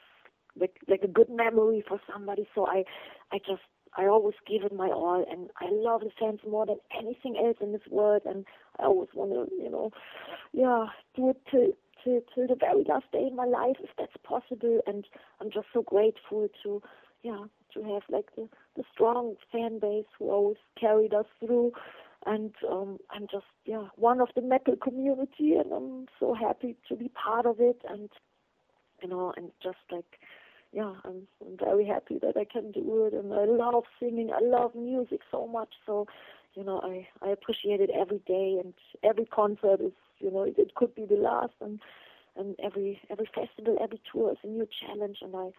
[0.58, 2.46] like like a good memory for somebody.
[2.54, 2.84] So I,
[3.32, 3.62] I just
[3.96, 7.56] I always give it my all, and I love the fans more than anything else
[7.60, 8.22] in this world.
[8.26, 8.44] And
[8.78, 9.90] I always want to, you know,
[10.52, 11.72] yeah, do it till
[12.04, 14.80] till till the very last day in my life, if that's possible.
[14.86, 15.04] And
[15.40, 16.82] I'm just so grateful to,
[17.22, 17.44] yeah,
[17.74, 21.72] to have like the the strong fan base who always carried us through.
[22.26, 26.96] And um, I'm just, yeah, one of the metal community, and I'm so happy to
[26.96, 27.80] be part of it.
[27.88, 28.10] And
[29.02, 30.18] you know, and just like
[30.72, 34.30] yeah, I'm, I'm very happy that I can do it, and I love singing.
[34.34, 35.70] I love music so much.
[35.86, 36.06] So,
[36.54, 40.56] you know, I I appreciate it every day, and every concert is, you know, it,
[40.58, 41.80] it could be the last, and
[42.36, 45.50] and every every festival, every tour is a new challenge, and I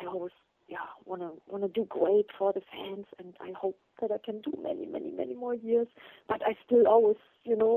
[0.00, 0.32] I always
[0.72, 4.52] yeah wanna wanna do great for the fans, and I hope that I can do
[4.62, 5.88] many many many more years.
[6.28, 7.74] But I still always you know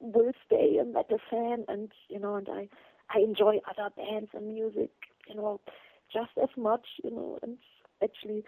[0.00, 2.68] will stay a metal fan, and you know, and I
[3.14, 4.90] I enjoy other bands and music,
[5.28, 5.60] you know
[6.12, 7.58] just as much, you know, and
[8.02, 8.44] actually,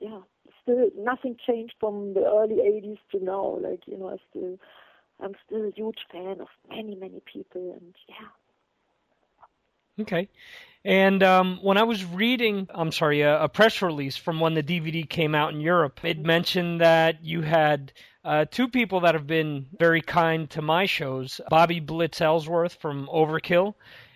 [0.00, 0.20] yeah,
[0.62, 3.58] still nothing changed from the early 80s to now.
[3.60, 4.58] Like, you know, I still,
[5.20, 8.28] I'm still a huge fan of many, many people, and yeah.
[10.00, 10.28] Okay.
[10.84, 14.62] And um, when I was reading, I'm sorry, a, a, press release from when the
[14.62, 17.92] DVD came out in Europe, it mentioned that you had
[18.24, 23.08] uh, two people that have been very kind to my shows Bobby Blitz Ellsworth from
[23.12, 23.74] Overkill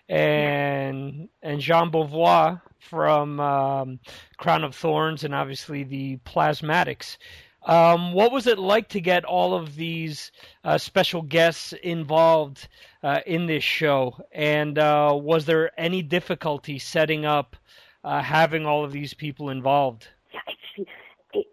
[0.08, 4.00] and and Jean Beauvoir from um,
[4.36, 7.16] Crown of Thorns and obviously the Plasmatics.
[7.62, 10.32] Um, what was it like to get all of these
[10.64, 12.68] uh, special guests involved
[13.02, 14.16] uh, in this show?
[14.32, 17.56] And uh, was there any difficulty setting up
[18.02, 20.08] uh, having all of these people involved?
[20.32, 20.86] Yeah, actually,
[21.34, 21.46] it,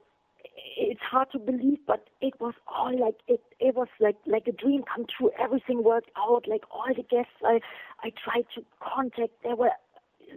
[0.78, 3.42] it's hard to believe, but it was all like it.
[3.60, 5.32] It was like like a dream come true.
[5.40, 6.48] Everything worked out.
[6.48, 7.60] Like all the guests I
[8.02, 9.72] I tried to contact, they were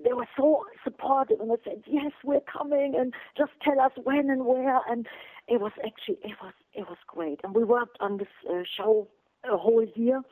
[0.05, 4.31] they were so supportive and they said, Yes, we're coming and just tell us when
[4.31, 5.07] and where and
[5.49, 7.41] it was actually it was it was great.
[7.45, 9.09] And we worked on this uh, show
[9.45, 10.23] a whole year.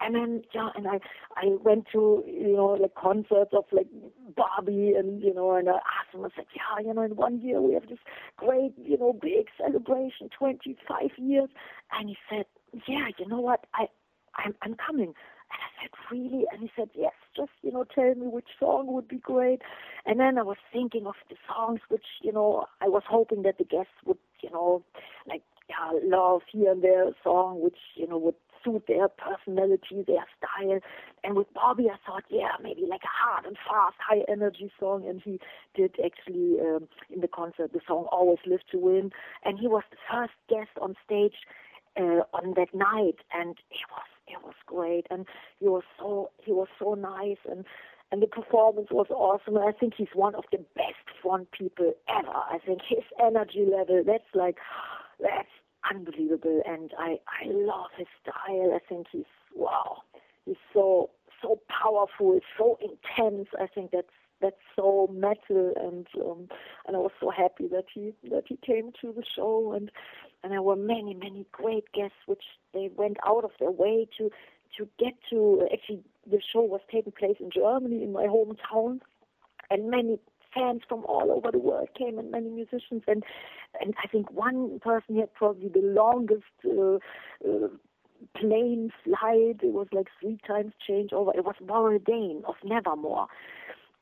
[0.00, 0.98] And then yeah, and I
[1.36, 3.86] I went to you know like concerts of like
[4.36, 7.40] Bobby and you know and I asked him I said yeah you know in one
[7.40, 8.00] year we have this
[8.36, 11.48] great you know big celebration 25 years
[11.92, 12.46] and he said
[12.88, 13.86] yeah you know what I
[14.36, 15.14] I'm I'm coming
[15.84, 16.44] said, really?
[16.52, 19.62] And he said, yes, just, you know, tell me which song would be great.
[20.06, 23.58] And then I was thinking of the songs which, you know, I was hoping that
[23.58, 24.82] the guests would, you know,
[25.26, 30.04] like, yeah, love here and there a song which, you know, would suit their personality,
[30.06, 30.80] their style.
[31.22, 35.06] And with Bobby, I thought, yeah, maybe like a hard and fast, high energy song.
[35.08, 35.40] And he
[35.74, 39.10] did actually um, in the concert the song "Always Live to Win,"
[39.44, 41.34] and he was the first guest on stage
[41.96, 45.26] uh, on that night, and it was it was great, and
[45.58, 47.64] he was so he was so nice, and
[48.14, 49.56] and the performance was awesome.
[49.56, 52.28] And I think he's one of the best front people ever.
[52.28, 54.58] I think his energy level, that's like,
[55.20, 55.48] that's
[55.90, 56.62] unbelievable.
[56.64, 58.72] And I, I love his style.
[58.72, 59.24] I think he's,
[59.56, 60.02] wow,
[60.44, 61.10] he's so,
[61.42, 63.48] so powerful, so intense.
[63.60, 64.06] I think that's,
[64.44, 66.48] that's so metal and um
[66.86, 69.72] and I was so happy that he that he came to the show.
[69.72, 69.90] And
[70.42, 74.30] and there were many many great guests which they went out of their way to
[74.76, 79.00] to get to actually the show was taking place in Germany in my hometown.
[79.70, 80.18] And many
[80.54, 83.02] fans from all over the world came and many musicians.
[83.06, 83.24] And
[83.80, 86.96] and I think one person had probably the longest uh,
[87.48, 87.68] uh,
[88.36, 89.60] plane flight.
[89.62, 91.34] It was like three times changeover.
[91.34, 91.56] It was
[92.06, 93.28] Dane of Nevermore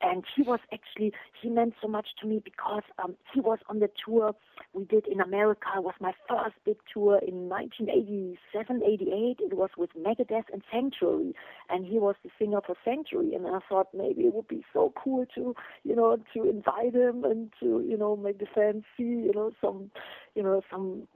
[0.03, 3.79] and he was actually he meant so much to me because um he was on
[3.79, 4.35] the tour
[4.73, 5.67] we did in America.
[5.77, 11.33] It was my first big tour in 1987 88 it was with Megadeth and Sanctuary.
[11.69, 13.33] And he was the singer for Sanctuary.
[13.35, 17.23] And I thought maybe it would be so cool to you know to invite him
[17.23, 19.91] and to you know make the fans see you know some
[20.35, 21.07] you know some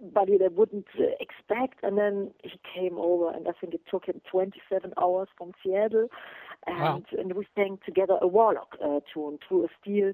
[0.00, 1.82] buddy they wouldn't uh, expect.
[1.82, 6.08] And then he came over and I think it took him 27 hours from Seattle.
[6.66, 7.02] And Wow.
[7.18, 10.12] and we sang together a Warlock uh, tune through a steel.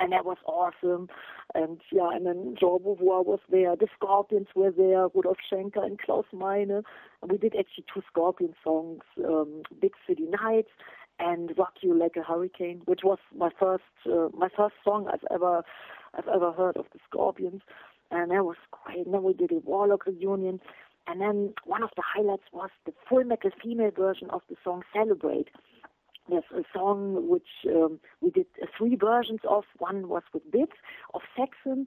[0.00, 1.08] And that was awesome.
[1.54, 3.74] And yeah and then Joe Beauvoir was there.
[3.76, 6.82] The Scorpions were there Rudolf Schenker and Klaus Meine.
[7.22, 10.70] And we did actually two Scorpion songs um, Big City Nights
[11.20, 15.24] and Rock You Like a Hurricane which was my first uh, my first song I've
[15.32, 15.62] ever
[16.16, 17.62] I've ever heard of the Scorpions
[18.10, 19.06] and that was great.
[19.06, 20.60] And then we did a Warlock reunion,
[21.06, 24.82] and then one of the highlights was the full metal female version of the song
[24.92, 25.48] Celebrate.
[26.28, 29.64] There's a song which um, we did uh, three versions of.
[29.78, 30.68] One was with Biff
[31.14, 31.86] of Saxon,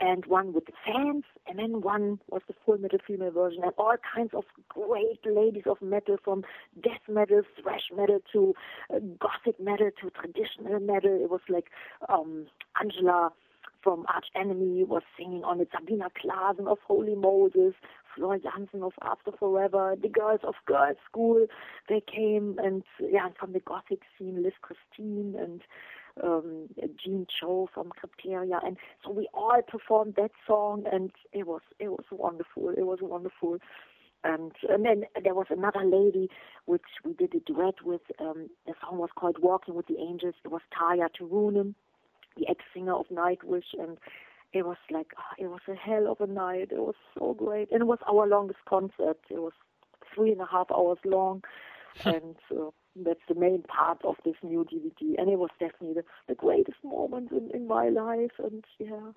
[0.00, 3.72] and one with the fans, and then one was the full metal female version, and
[3.76, 6.42] all kinds of great ladies of metal, from
[6.82, 8.54] death metal, thrash metal to
[8.94, 11.14] uh, gothic metal to traditional metal.
[11.22, 11.66] It was like
[12.08, 12.46] um,
[12.80, 13.30] Angela
[13.82, 17.74] from Arch Enemy was singing on it, Sabina Classen of Holy Moses,
[18.14, 21.46] Floor Jansen of After Forever, the girls of Girls School,
[21.88, 25.62] they came and yeah, from the gothic scene, Liv Kristine and
[26.22, 31.62] um Ji-In Cho from Krypteria and so we all performed that song and it was
[31.78, 32.68] it was wonderful.
[32.76, 33.58] It was wonderful.
[34.22, 36.28] And and then there was another lady
[36.66, 38.02] which we did a duet with.
[38.20, 40.34] Um the song was called Walking with the Angels.
[40.44, 41.74] It was Tarja Turunen
[42.36, 43.98] the ex-singer of Nightwish, and
[44.52, 46.68] it was like ah, it was a hell of a night.
[46.70, 49.18] It was so great, and it was our longest concert.
[49.30, 49.52] It was
[50.14, 51.42] three and a half hours long,
[52.04, 55.14] and uh, that's the main part of this new DVD.
[55.18, 58.32] And it was definitely the, the greatest moment in, in my life.
[58.38, 59.12] And yeah,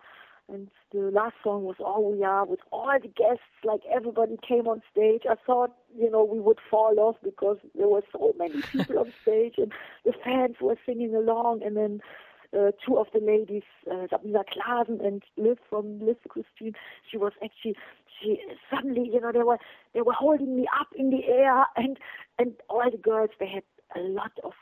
[0.47, 3.43] and the last song was All We Are with all the guests.
[3.63, 5.23] Like everybody came on stage.
[5.29, 9.13] I thought you know we would fall off because there were so many people on
[9.21, 9.71] stage, and
[10.05, 12.01] the fans were singing along, and then
[12.55, 16.73] uh, two of the ladies, uh, Sabina Classen and Liv from Liv Kristine,
[17.09, 17.75] she was actually,
[18.21, 18.39] she
[18.69, 19.59] suddenly, you know, they were
[19.93, 21.97] they were holding me up in the air, and
[22.39, 23.63] and all the girls they had
[23.95, 24.53] a lot of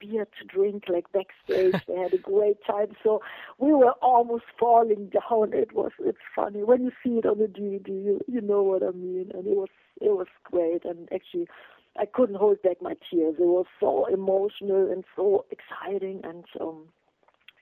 [0.00, 1.82] beer to drink, like backstage.
[1.88, 3.20] they had a great time, so
[3.58, 5.52] we were almost falling down.
[5.52, 8.82] It was it's funny when you see it on the DVD, you you know what
[8.82, 11.48] I mean, and it was it was great, and actually.
[11.94, 13.34] I couldn't hold back my tears.
[13.38, 16.84] It was so emotional and so exciting, and um,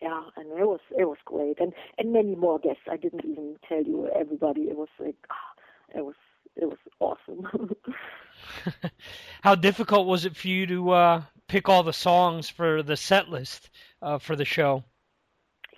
[0.02, 2.82] yeah, and it was it was great, and and many more guests.
[2.90, 4.62] I didn't even tell you everybody.
[4.62, 5.34] It was like, ah,
[5.98, 6.14] it was
[6.56, 7.74] it was awesome.
[9.42, 13.28] How difficult was it for you to uh, pick all the songs for the set
[13.28, 13.70] list
[14.02, 14.84] uh, for the show?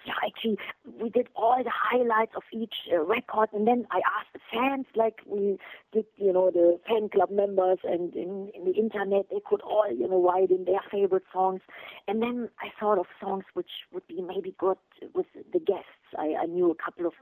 [0.05, 0.59] Yeah, actually,
[1.01, 4.87] we did all the highlights of each uh, record, and then I asked the fans,
[4.97, 5.59] like we
[5.93, 9.87] did, you know, the fan club members, and in, in the internet, they could all,
[9.91, 11.61] you know, write in their favorite songs,
[12.09, 14.79] and then I thought of songs which would be maybe good
[15.15, 15.87] with the guests.
[16.19, 17.13] I, I knew a couple of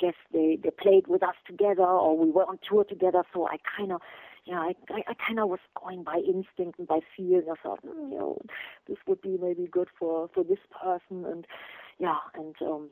[0.00, 3.56] guests; they they played with us together, or we were on tour together, so I
[3.76, 4.00] kind of
[4.46, 7.38] you know, I, I, I kind of was going by instinct and by feel.
[7.38, 8.38] And I thought, mm, you know,
[8.88, 11.46] this would be maybe good for for this person, and
[12.00, 12.90] yeah, and um,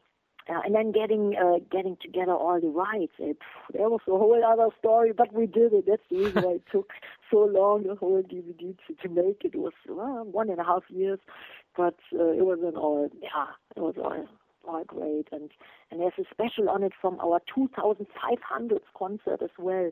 [0.49, 3.13] uh, and then getting uh, getting together all the rights.
[3.19, 3.39] It,
[3.75, 5.85] was a whole other story, but we did it.
[5.87, 6.91] That's the reason why it took
[7.31, 9.55] so long the whole DVD to, to make it.
[9.55, 11.19] It was well, one and a half years,
[11.77, 14.27] but uh, it was an all yeah, it was all
[14.67, 15.29] all great.
[15.33, 15.51] And
[15.91, 19.91] and there's a special on it from our 2,500th concert as well.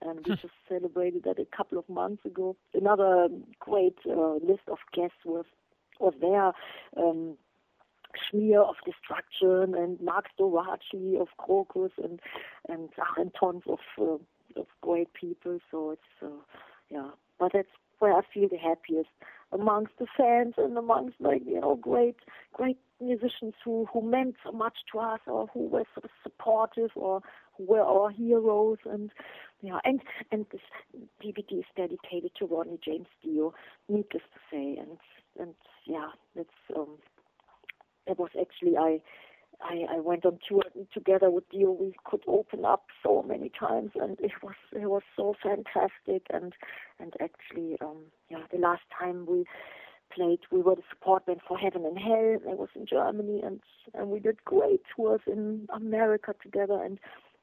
[0.00, 2.56] And we just celebrated that a couple of months ago.
[2.74, 3.28] Another
[3.60, 5.44] great uh, list of guests was
[6.00, 6.52] was there.
[6.96, 7.36] Um,
[8.16, 10.80] Schmier of Destruction and Marc Storace
[11.20, 12.20] of Krokus and
[12.68, 15.58] and ach, and tons of uh, of great people.
[15.70, 16.42] So it's uh,
[16.90, 17.68] yeah, but that's
[17.98, 19.10] where I feel the happiest.
[19.52, 22.16] Amongst the fans and amongst like you know great
[22.52, 27.20] great musicians who who meant so much to us or who were of supportive or
[27.56, 29.10] who were our heroes and
[29.62, 29.78] yeah.
[29.84, 30.60] And and this
[31.22, 33.54] DVD is dedicated to Ronnie James Dio
[33.88, 34.76] needless to say.
[34.78, 34.98] And
[35.38, 35.54] and
[35.86, 36.98] yeah that's um
[38.06, 39.00] it was actually I
[39.64, 41.70] I, I went on tour together with Dio.
[41.70, 46.26] We could open up so many times, and it was it was so fantastic.
[46.32, 46.52] And
[46.98, 47.98] and actually, um,
[48.30, 49.44] yeah, the last time we
[50.14, 52.38] played, we were the support band for Heaven and Hell.
[52.52, 53.60] It was in Germany, and
[53.94, 56.82] and we did great tours in America together.
[56.82, 56.98] And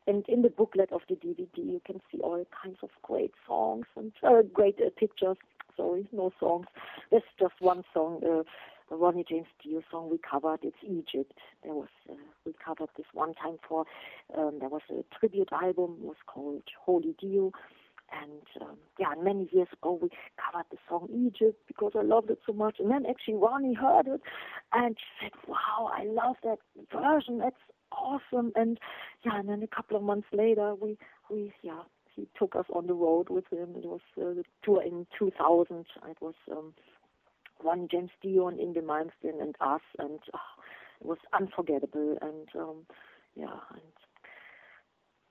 [0.08, 3.86] and in the booklet of the DVD, you can see all kinds of great songs
[3.96, 5.38] and uh, great uh, pictures.
[5.78, 6.66] Sorry, no songs.
[7.10, 8.22] There's just one song.
[8.26, 8.44] Uh,
[8.90, 10.60] the Ronnie James Dio song we covered.
[10.64, 11.34] It's Egypt.
[11.64, 13.86] There was uh, we covered this one time for
[14.38, 17.52] um, there was a tribute album was called Holy Dio,
[18.12, 20.10] and um, yeah, many years ago we
[20.44, 22.78] covered the song Egypt because I loved it so much.
[22.80, 24.22] And then actually Ronnie heard it,
[24.74, 26.60] and she said, "Wow, I love that
[26.92, 27.40] version.
[27.40, 27.56] That's
[27.92, 28.80] awesome." And
[29.24, 30.98] yeah, and then a couple of months later we
[31.30, 31.84] we yeah
[32.16, 33.76] he took us on the road with him.
[33.76, 35.86] It was uh, the tour in 2000.
[36.10, 36.74] It was um,
[37.62, 40.64] one James Dio in the Malmsteen and us, and oh,
[41.02, 42.18] it was unforgettable.
[42.22, 42.86] And um,
[43.36, 43.82] yeah, and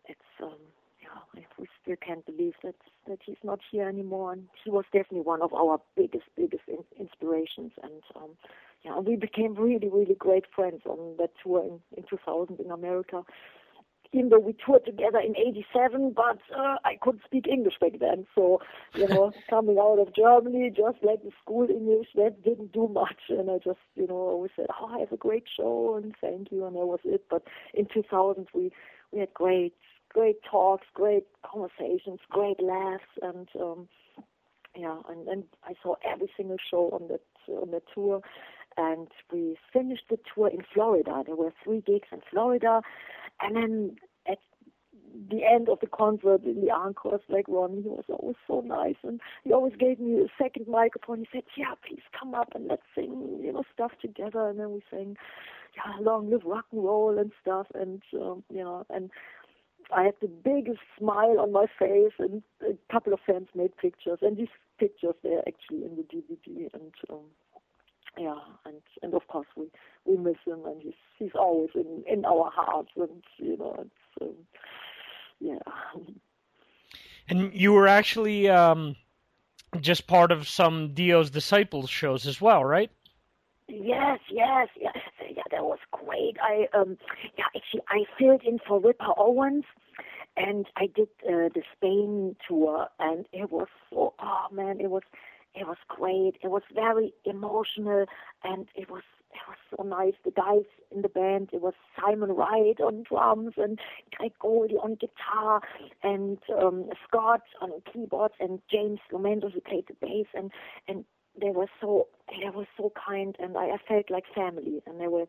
[0.06, 0.58] it's um,
[1.02, 2.76] yeah, we still can't believe that
[3.06, 4.32] that he's not here anymore.
[4.32, 7.72] And he was definitely one of our biggest, biggest in, inspirations.
[7.82, 8.30] And um,
[8.84, 13.22] yeah, we became really, really great friends on that tour in, in 2000 in America
[14.12, 18.26] even though we toured together in 87, but uh, I couldn't speak English back then.
[18.34, 18.60] So,
[18.94, 23.28] you know, coming out of Germany, just like the school English, that didn't do much.
[23.28, 26.50] And I just, you know, always said, oh, I have a great show and thank
[26.50, 26.64] you.
[26.64, 27.24] And that was it.
[27.28, 27.42] But
[27.74, 28.72] in 2000, we,
[29.12, 29.74] we had great,
[30.08, 33.04] great talks, great conversations, great laughs.
[33.20, 33.88] And, um,
[34.74, 37.22] yeah, and, and I saw every single show on that,
[37.52, 38.22] on that tour
[38.78, 41.22] and we finished the tour in Florida.
[41.26, 42.80] There were three gigs in Florida,
[43.40, 43.96] and then
[44.30, 44.38] at
[45.30, 48.96] the end of the concert in the encores, like Ron, he was always so nice,
[49.02, 51.18] and he always gave me a second microphone.
[51.18, 54.70] He said, "Yeah, please come up and let's sing, you know, stuff together." And then
[54.72, 55.16] we sang,
[55.76, 59.10] "Yeah, long live rock and roll" and stuff, and um, you know, and
[59.90, 64.18] I had the biggest smile on my face, and a couple of fans made pictures,
[64.22, 67.24] and these pictures they're actually in the DVD, and um,
[68.18, 69.66] yeah, and and of course we
[70.04, 74.22] we miss him, and he's he's always in in our hearts, and you know, it's
[74.22, 74.34] um,
[75.40, 75.58] yeah.
[77.28, 78.96] And you were actually um,
[79.80, 82.90] just part of some Dio's Disciples shows as well, right?
[83.68, 84.92] Yes, yes, yeah,
[85.28, 85.42] yeah.
[85.50, 86.38] That was great.
[86.42, 86.96] I um,
[87.36, 89.64] yeah, actually I filled in for Ripper Owens
[90.38, 95.02] and I did uh, the Spain tour, and it was so oh man, it was
[95.58, 96.34] it was great.
[96.42, 98.06] It was very emotional,
[98.44, 99.02] and it was
[99.32, 100.14] it was so nice.
[100.24, 103.78] The guys in the band, it was Simon Wright on drums and
[104.14, 105.60] Craig Goldy on guitar
[106.02, 110.50] and um, Scott on keyboards and James LoMenzo who played the bass and
[110.86, 111.04] and
[111.40, 115.08] they were so they were so kind and I, I felt like family and they
[115.08, 115.26] were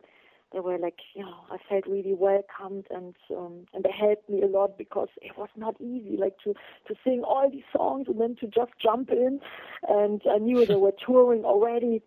[0.51, 4.41] they were like, you know, I felt really welcomed and um, and they helped me
[4.41, 6.53] a lot because it was not easy, like to
[6.87, 9.39] to sing all these songs and then to just jump in.
[9.87, 12.01] And I knew they were touring already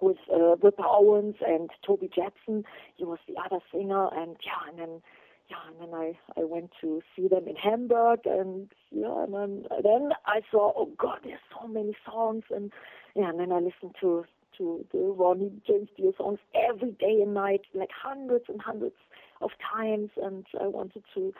[0.00, 2.64] with uh, Ripper Owens and Toby Jepson.
[2.96, 5.02] He was the other singer, and yeah, and then
[5.48, 9.64] yeah, and then I I went to see them in Hamburg, and yeah, and then
[9.82, 12.70] then I saw, oh God, there's so many songs, and
[13.14, 14.24] yeah, and then I listened to
[14.58, 18.96] to the Ronnie James Dio songs every day and night, like hundreds and hundreds
[19.40, 21.32] of times, and I wanted to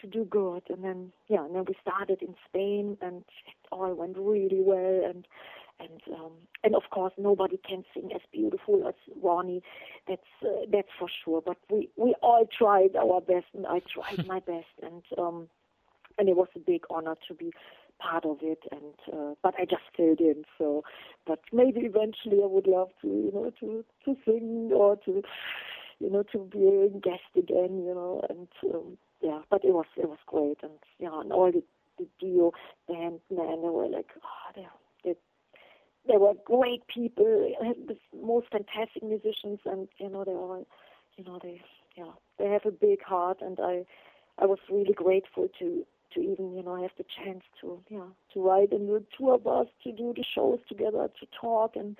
[0.00, 0.62] to do good.
[0.68, 5.02] And then yeah, and then we started in Spain, and it all went really well.
[5.08, 5.26] And
[5.80, 6.32] and um,
[6.62, 9.62] and of course nobody can sing as beautiful as Ronnie.
[10.06, 11.42] That's uh, that's for sure.
[11.44, 15.48] But we we all tried our best, and I tried my best, and um,
[16.18, 17.52] and it was a big honor to be
[18.00, 20.82] part of it and uh, but I just filled in so
[21.26, 25.22] but maybe eventually I would love to you know to to sing or to
[25.98, 29.86] you know to be a guest again you know and um, yeah but it was
[29.96, 31.62] it was great and yeah and all the
[31.98, 32.52] the Dio
[32.88, 34.66] band man they were like oh they
[35.04, 35.14] they
[36.08, 37.52] they were great people
[37.86, 40.66] the most fantastic musicians and you know they all
[41.16, 41.60] you know they
[41.96, 43.84] yeah they have a big heart and I
[44.38, 45.84] I was really grateful to
[46.14, 49.66] to even you know have the chance to yeah to ride in the tour bus
[49.82, 51.96] to do the shows together to talk and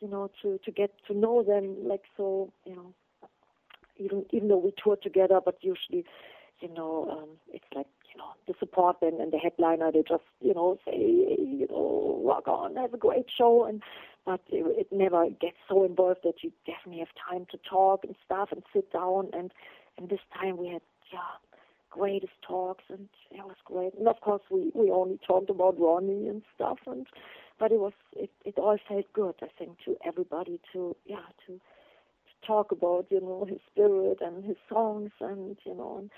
[0.00, 2.92] you know to to get to know them like so you know
[3.96, 6.04] even even though we tour together but usually
[6.60, 9.90] you know, um, it's like you know the support band and the headliner.
[9.92, 13.82] They just you know say you know rock on, have a great show, and
[14.24, 18.14] but it, it never gets so involved that you definitely have time to talk and
[18.24, 19.28] stuff and sit down.
[19.32, 19.52] And
[19.98, 20.82] and this time we had
[21.12, 21.20] yeah
[21.94, 23.94] greatest talks and it was great.
[23.94, 27.06] And of course we we only talked about Ronnie and stuff and
[27.58, 31.52] but it was it it all felt good I think to everybody to yeah to
[31.54, 36.10] to talk about you know his spirit and his songs and you know and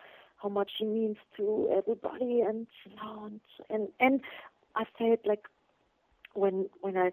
[0.43, 4.21] how much he means to everybody and you know and and, and
[4.75, 5.45] I felt like
[6.35, 7.11] when when I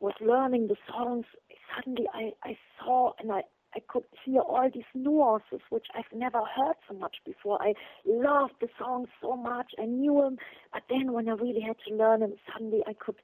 [0.00, 1.26] was learning the songs
[1.74, 3.42] suddenly I I saw and I
[3.74, 7.60] I could hear all these nuances which I've never heard so much before.
[7.62, 7.74] I
[8.06, 9.72] loved the songs so much.
[9.80, 10.36] I knew them,
[10.72, 13.16] but then when I really had to learn them, suddenly I could,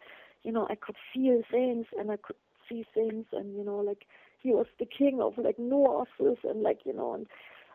[0.43, 2.37] you know, I could feel things and I could
[2.69, 4.07] see things, and you know, like
[4.41, 7.27] he was the king of like nuances and like you know, and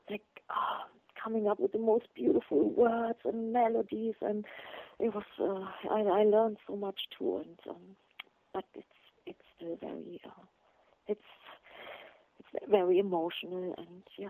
[0.10, 0.88] like oh,
[1.22, 4.46] coming up with the most beautiful words and melodies, and
[5.00, 7.82] it was uh, I, I learned so much too, and um,
[8.54, 8.88] but it's
[9.26, 10.44] it's still very uh,
[11.08, 11.22] it's
[12.70, 14.30] very emotional and yeah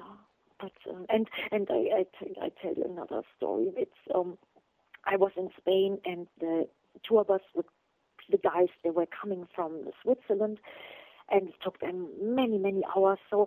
[0.59, 3.71] but uh, and and I I tell, I tell another story.
[3.75, 4.37] It's um
[5.05, 6.67] I was in Spain and the
[7.07, 7.65] two of us with
[8.29, 10.59] the guys they were coming from Switzerland
[11.29, 13.19] and it took them many many hours.
[13.29, 13.45] So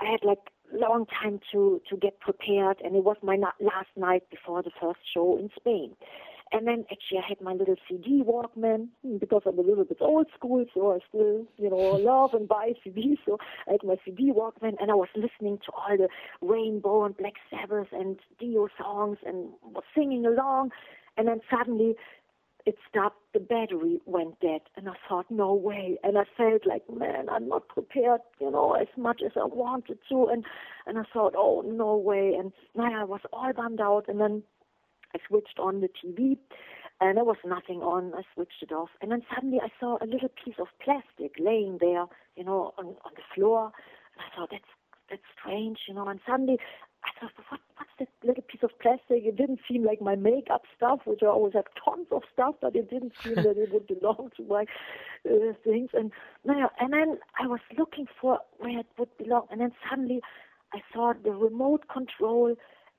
[0.00, 3.90] I had like long time to to get prepared and it was my na- last
[3.96, 5.94] night before the first show in Spain
[6.52, 10.26] and then actually I had my little CD Walkman because I'm a little bit old
[10.36, 13.18] school, so I still, you know, love and buy CDs.
[13.26, 16.08] So I had my CD Walkman and I was listening to all the
[16.40, 20.70] Rainbow and Black Sabbath and Dio songs and was singing along.
[21.16, 21.96] And then suddenly
[22.64, 24.60] it stopped, the battery went dead.
[24.76, 25.98] And I thought, no way.
[26.04, 29.98] And I felt like, man, I'm not prepared, you know, as much as I wanted
[30.10, 30.26] to.
[30.26, 30.44] And,
[30.86, 32.34] and I thought, oh, no way.
[32.38, 34.04] And now I was all bummed out.
[34.08, 34.42] And then
[35.14, 36.36] I switched on the TV
[37.00, 38.14] and there was nothing on.
[38.14, 38.88] I switched it off.
[39.02, 42.06] And then suddenly I saw a little piece of plastic laying there,
[42.36, 43.70] you know, on, on the floor.
[44.14, 44.64] And I thought, that's,
[45.10, 46.08] that's strange, you know.
[46.08, 46.58] And suddenly
[47.04, 49.24] I thought, what, what's that little piece of plastic?
[49.24, 52.74] It didn't seem like my makeup stuff, which I always have tons of stuff, but
[52.74, 54.64] it didn't seem that it would belong to my
[55.28, 55.90] uh, things.
[55.92, 56.12] And,
[56.46, 59.48] now, and then I was looking for where it would belong.
[59.50, 60.22] And then suddenly
[60.72, 62.54] I saw the remote control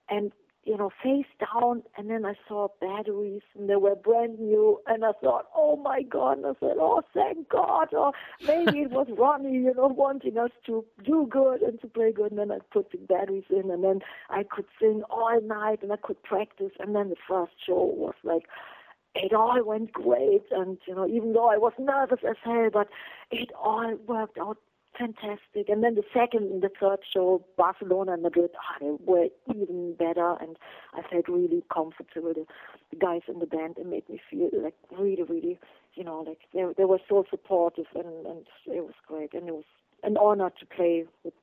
[0.08, 0.32] and
[0.68, 5.06] you know, face down, and then I saw batteries, and they were brand new, and
[5.06, 8.12] I thought, oh my God, and I said, oh, thank God, or
[8.46, 12.32] maybe it was Ronnie, you know, wanting us to do good and to play good,
[12.32, 15.94] and then I put the batteries in, and then I could sing all night, and
[15.94, 18.44] I could practice, and then the first show was like,
[19.16, 22.90] it all went great, and, you know, even though I was nervous as hell, but
[23.32, 24.58] it all worked out
[24.98, 25.70] fantastic.
[25.70, 29.96] And then the second and the third show, Barcelona and Madrid, oh, they were even
[29.98, 30.58] better, and
[30.94, 32.34] I felt really comfortable.
[32.34, 32.46] The,
[32.92, 35.60] the guys in the band, they made me feel like really, really,
[35.96, 39.54] you know, like they they were so supportive, and and it was great, and it
[39.54, 39.66] was
[40.04, 41.34] an honor to play with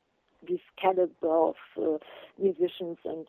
[0.49, 1.99] this caliber of uh,
[2.41, 3.27] musicians and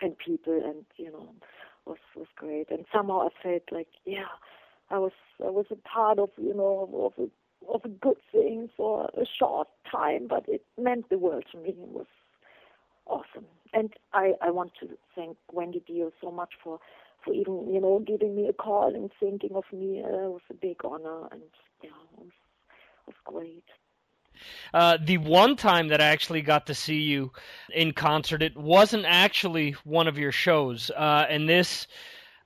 [0.00, 1.28] and people, and you know,
[1.86, 2.70] was was great.
[2.70, 4.30] And somehow I felt like, yeah,
[4.90, 5.12] I was
[5.44, 7.28] I was a part of you know of a
[7.68, 11.70] of a good thing for a short time, but it meant the world to me.
[11.70, 12.06] It was
[13.06, 13.46] awesome.
[13.72, 16.80] And I, I want to thank Wendy Dio so much for,
[17.24, 20.02] for even, you know, giving me a call and thinking of me.
[20.02, 21.42] Uh, it was a big honor and,
[21.82, 23.64] yeah, it was, it was great.
[24.72, 27.30] Uh, the one time that I actually got to see you
[27.74, 30.90] in concert, it wasn't actually one of your shows.
[30.96, 31.86] Uh, and this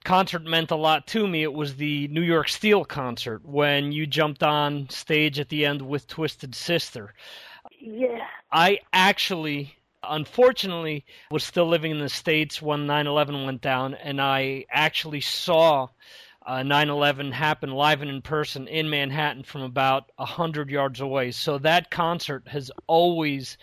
[0.04, 1.42] concert meant a lot to me.
[1.42, 5.82] It was the New York Steel concert when you jumped on stage at the end
[5.82, 7.14] with Twisted Sister.
[7.80, 8.26] Yeah.
[8.52, 9.74] I actually
[10.06, 15.88] unfortunately was still living in the states when 9/11 went down and I actually saw
[16.46, 21.30] uh, 9/11 happen live and in person in Manhattan from about a hundred yards away.
[21.30, 23.56] So that concert has always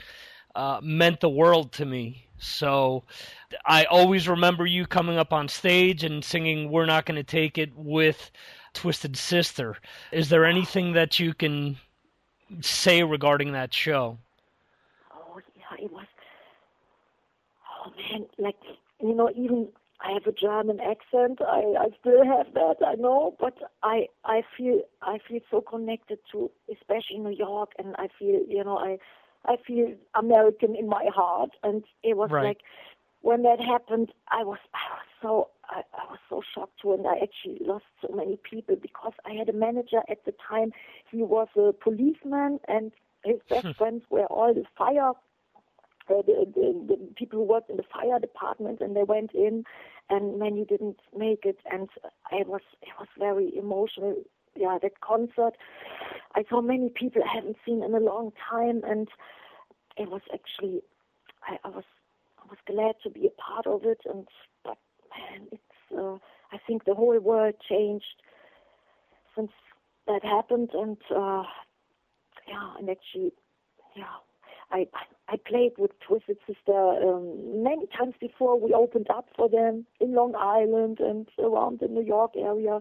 [0.55, 2.25] uh, meant the world to me.
[2.41, 3.03] So
[3.65, 7.57] I always remember you coming up on stage and singing "We're Not Going to Take
[7.57, 8.31] It" with
[8.73, 9.77] Twisted Sister.
[10.11, 11.77] Is there anything that you can
[12.61, 14.17] say regarding that show?
[15.13, 16.07] Oh yeah, it was.
[17.85, 18.57] Oh man, like
[18.99, 19.67] you know, even
[20.01, 21.41] I have a German accent.
[21.41, 22.77] I I still have that.
[22.85, 23.53] I know, but
[23.83, 28.63] I I feel I feel so connected to, especially New York, and I feel you
[28.63, 28.97] know I
[29.45, 32.43] I feel American in my heart, and it was right.
[32.43, 32.59] like
[33.21, 37.07] when that happened, I was I was so I, I was so shocked too, and
[37.07, 40.71] I actually lost so many people because I had a manager at the time.
[41.09, 42.91] He was a policeman, and
[43.23, 45.13] his best friends were all the fire
[46.09, 49.63] uh, the, the, the people who worked in the fire department, and they went in,
[50.09, 51.89] and many didn't make it, and
[52.31, 54.15] it was it was very emotional.
[54.55, 55.55] Yeah, that concert,
[56.35, 59.07] I saw many people I haven't seen in a long time, and
[59.97, 60.81] it was actually,
[61.47, 61.83] I, I was
[62.39, 64.27] I was glad to be a part of it, and
[64.63, 64.77] but
[65.09, 66.15] man, it's uh,
[66.51, 68.21] I think the whole world changed
[69.35, 69.51] since
[70.07, 71.43] that happened, and uh,
[72.47, 73.31] yeah, and actually,
[73.95, 74.15] yeah,
[74.71, 74.87] I
[75.29, 78.59] I played with Twisted Sister um, many times before.
[78.59, 82.79] We opened up for them in Long Island and around the New York area,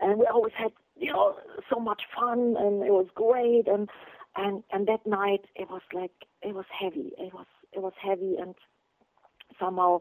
[0.00, 1.34] and we always had you know
[1.72, 3.66] so much fun, and it was great.
[3.66, 3.88] And
[4.36, 6.12] and and that night it was like
[6.42, 7.12] it was heavy.
[7.18, 8.54] It was it was heavy, and
[9.58, 10.00] somehow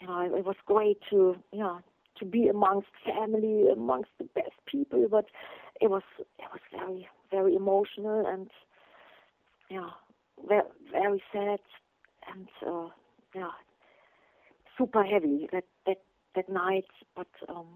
[0.00, 1.80] you know it was great to you know
[2.18, 5.26] to be amongst family, amongst the best people, but
[5.80, 6.02] it was
[6.38, 8.50] it was very very emotional and
[9.70, 9.90] yeah
[10.48, 10.62] very,
[10.92, 11.60] very sad
[12.32, 12.88] and uh,
[13.34, 13.50] yeah
[14.76, 15.98] super heavy that that
[16.34, 16.86] that night
[17.16, 17.66] but um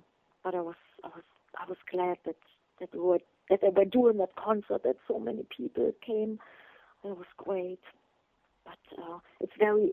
[0.44, 1.24] but I was I was
[1.56, 2.36] I was glad that
[2.80, 3.20] that we were
[3.50, 6.38] that they were doing that concert that so many people came.
[7.04, 7.80] It was great.
[8.64, 9.92] But uh, it's very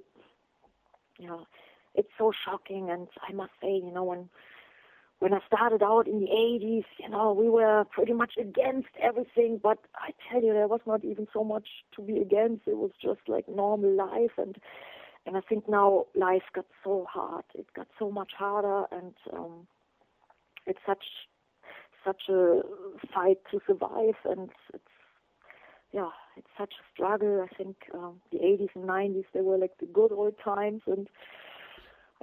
[1.18, 1.45] you know
[1.94, 2.90] it's so shocking.
[2.90, 4.30] And I must say you know when
[5.19, 9.60] when I started out in the 80s, you know, we were pretty much against everything,
[9.64, 12.68] but I tell you, there was not even so much to be against.
[12.68, 14.57] It was just like normal life, and
[15.26, 17.45] and I think now life got so hard.
[17.56, 19.68] It got so much harder, and um,
[20.68, 21.03] it's such
[22.06, 22.61] such a
[23.14, 24.84] fight to survive, and it's
[25.91, 27.45] yeah, it's such a struggle.
[27.49, 31.07] I think um, the 80s and 90s they were like the good old times, and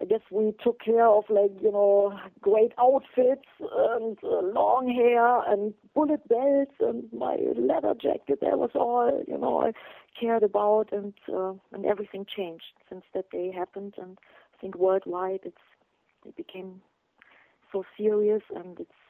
[0.01, 5.43] I guess we took care of like you know great outfits and uh, long hair
[5.51, 8.41] and bullet belts and my leather jacket.
[8.41, 9.73] That was all you know I
[10.19, 13.95] cared about, and uh, and everything changed since that day happened.
[13.97, 14.19] And
[14.55, 15.57] I think worldwide it's
[16.27, 16.83] it became
[17.71, 19.02] so serious, and it's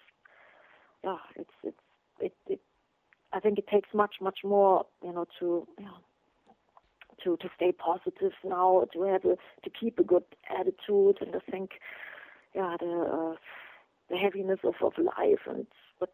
[1.05, 1.77] yeah, it's it's
[2.21, 2.61] it it.
[3.33, 5.99] I think it takes much much more you know to you know,
[7.25, 10.25] to to stay positive now, to have a, to keep a good
[10.59, 11.73] attitude, and I think,
[12.55, 13.37] yeah, the uh,
[14.11, 15.67] the heaviness of of life and
[15.99, 16.11] what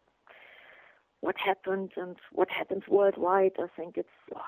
[1.21, 3.53] what happened and what happens worldwide.
[3.59, 4.41] I think it's oh,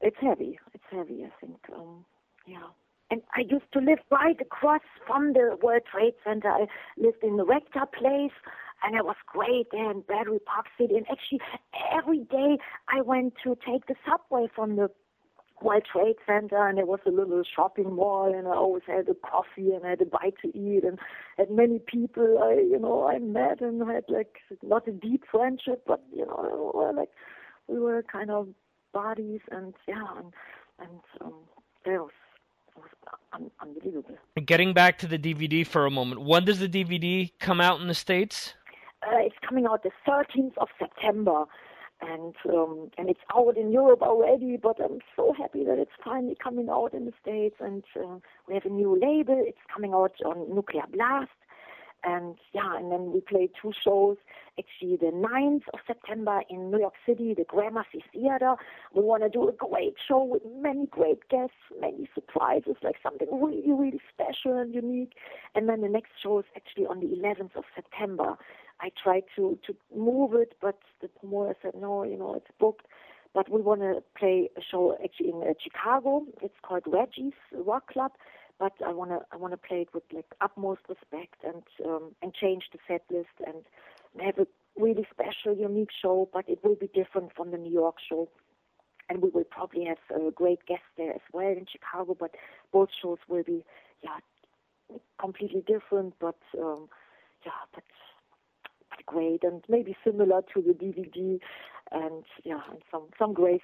[0.00, 0.58] it's heavy.
[0.74, 1.24] It's heavy.
[1.24, 2.04] I think, um,
[2.46, 2.68] yeah.
[3.10, 6.50] And I used to live right across from the World Trade Center.
[6.50, 6.66] I
[6.96, 8.32] lived in the Rector Place,
[8.82, 10.96] and it was great there in Battery Park City.
[10.96, 11.40] And actually,
[11.96, 12.58] every day
[12.88, 14.90] I went to take the subway from the
[15.62, 19.14] World Trade Center, and it was a little shopping mall, and I always had a
[19.14, 20.98] coffee and I had a bite to eat, and
[21.38, 25.84] had many people I, you know, I met and had like not a deep friendship,
[25.86, 27.10] but you know, we were like
[27.68, 28.48] we were kind of
[28.92, 30.32] buddies, and yeah, and
[30.78, 31.34] and um,
[31.86, 32.10] it was
[33.32, 34.16] un- unbelievable.
[34.44, 37.88] Getting back to the DVD for a moment, when does the DVD come out in
[37.88, 38.54] the states?
[39.02, 41.44] Uh, it's coming out the 13th of September
[42.00, 44.56] and um, and it's out in Europe already.
[44.56, 48.54] But I'm so happy that it's finally coming out in the states, and uh, we
[48.54, 49.42] have a new label.
[49.46, 51.30] It's coming out on Nuclear Blast,
[52.04, 54.16] and yeah, and then we play two shows.
[54.58, 58.54] Actually, the 9th of September in New York City, the Gramercy Theater.
[58.94, 63.28] We want to do a great show with many great guests, many surprises, like something
[63.30, 65.12] really, really special and unique.
[65.54, 68.36] And then the next show is actually on the 11th of September
[68.80, 72.86] I tried to to move it, but the promoter said no, you know, it's booked.
[73.34, 76.24] But we want to play a show actually in uh, Chicago.
[76.42, 78.12] It's called Reggie's Rock Club.
[78.58, 82.14] But I want to I want to play it with like utmost respect and um,
[82.22, 83.64] and change the set list and
[84.24, 84.46] have a
[84.78, 86.28] really special, unique show.
[86.32, 88.28] But it will be different from the New York show
[89.08, 92.16] and we will probably have a great guest there as well in Chicago.
[92.18, 92.34] But
[92.72, 93.64] both shows will be,
[94.02, 94.18] yeah,
[95.20, 96.14] completely different.
[96.20, 96.88] But um,
[97.44, 97.84] yeah, but
[99.04, 101.38] great and maybe similar to the DVD.
[101.92, 103.62] And yeah, and some some great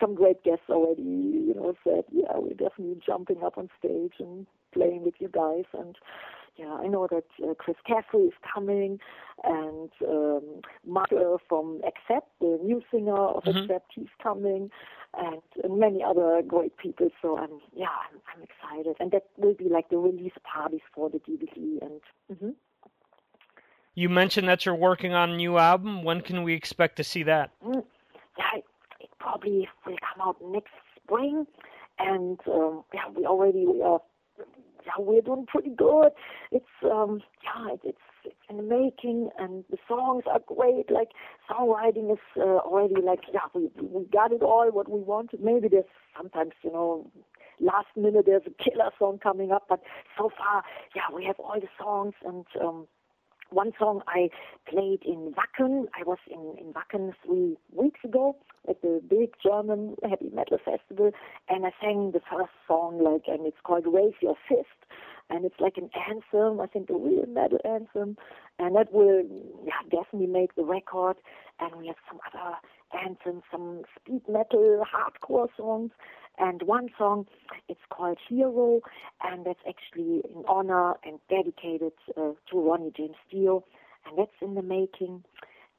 [0.00, 4.46] some great guests already, you know, said, yeah, we're definitely jumping up on stage and
[4.72, 5.64] playing with you guys.
[5.72, 5.96] And
[6.56, 9.00] yeah, I know that uh, Chris Caffery is coming,
[9.42, 13.58] and um, Mark uh, from Accept, the new singer of mm-hmm.
[13.58, 14.70] Accept, he's coming,
[15.18, 17.08] and, and many other great people.
[17.20, 21.10] So I'm yeah, I'm, I'm excited, and that will be like the release parties for
[21.10, 21.82] the DVD.
[21.82, 22.00] And
[22.32, 22.50] mm-hmm.
[23.94, 26.02] You mentioned that you're working on a new album.
[26.02, 27.50] When can we expect to see that?
[27.64, 27.84] Mm,
[28.38, 28.60] yeah,
[29.00, 31.46] it probably will come out next spring,
[31.98, 34.00] and um, yeah, we already are
[34.86, 36.10] yeah, we're doing pretty good.
[36.50, 40.90] It's um, yeah, it's it's in the making, and the songs are great.
[40.90, 41.10] Like
[41.50, 45.40] songwriting is uh, already like yeah, we we got it all what we wanted.
[45.42, 45.84] Maybe there's
[46.16, 47.10] sometimes you know
[47.60, 49.80] last minute there's a killer song coming up, but
[50.18, 50.64] so far
[50.96, 52.44] yeah, we have all the songs and.
[52.60, 52.86] um
[53.54, 54.28] one song I
[54.68, 55.86] played in Wacken.
[55.98, 58.36] I was in, in Wacken three weeks ago
[58.68, 61.12] at the big German heavy metal festival,
[61.48, 64.68] and I sang the first song, like, and it's called Raise Your Fist,
[65.30, 66.60] and it's like an anthem.
[66.60, 68.16] I think a real metal anthem,
[68.58, 69.22] and that will,
[69.64, 71.16] yeah, definitely make the record.
[71.60, 72.56] And we have some other
[73.06, 75.92] anthems, some speed metal, hardcore songs,
[76.38, 77.26] and one song,
[77.68, 78.80] it's called Hero,
[79.22, 83.64] and that's actually in honor and dedicated uh, to Ronnie James Dio,
[84.06, 85.24] and that's in the making.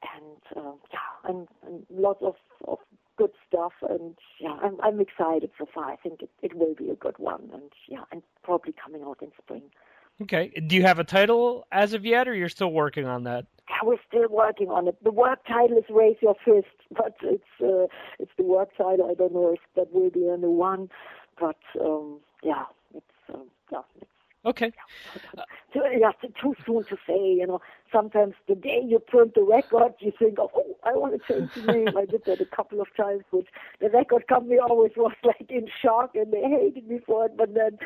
[0.02, 2.34] And uh, yeah, and, and lots of,
[2.68, 2.78] of
[3.16, 5.90] good stuff, and yeah, I'm I'm excited so far.
[5.90, 9.18] I think it, it will be a good one, and yeah, and probably coming out
[9.22, 9.62] in spring.
[10.22, 10.48] Okay.
[10.66, 13.46] Do you have a title as of yet, or you're still working on that?
[13.68, 15.02] Yeah, we're still working on it.
[15.02, 16.66] The work title is Raise Your Fist,
[16.96, 17.86] but it's uh,
[18.18, 19.08] it's the work title.
[19.10, 20.88] I don't know if that will be a new one,
[21.40, 22.64] but um, yeah,
[22.94, 23.80] it's um, yeah.
[23.98, 24.06] It's,
[24.44, 24.72] okay.
[25.74, 25.82] Yeah.
[25.98, 27.18] yeah, too soon to say.
[27.18, 27.60] You know,
[27.92, 31.62] sometimes the day you print the record, you think, oh, I want to change the
[31.62, 31.96] name.
[31.96, 33.48] I did that a couple of times, which
[33.80, 37.36] the record company always was like in shock and they hated me for it.
[37.36, 37.78] But then,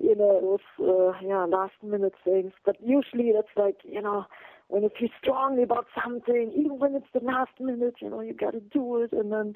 [0.00, 2.52] you know, it was uh, yeah last minute things.
[2.64, 4.26] But usually that's like you know
[4.68, 8.34] when you feel strongly about something, even when it's the last minute, you know, you
[8.34, 9.54] got to do it, and then,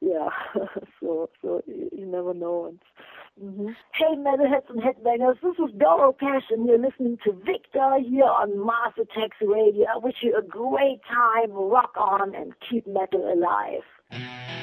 [0.00, 0.28] yeah,
[1.00, 2.66] so so you, you never know.
[2.66, 2.78] And
[3.42, 3.68] mm-hmm.
[3.94, 8.58] hey, metalheads and headbangers, this is Doro Pesch, and you're listening to Victor here on
[8.58, 9.86] Mars Attacks Radio.
[9.94, 14.53] I wish you a great time, rock on, and keep metal alive.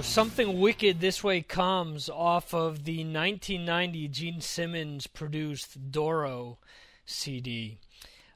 [0.00, 6.56] So, Something Wicked This Way Comes off of the 1990 Gene Simmons produced Doro
[7.04, 7.76] CD.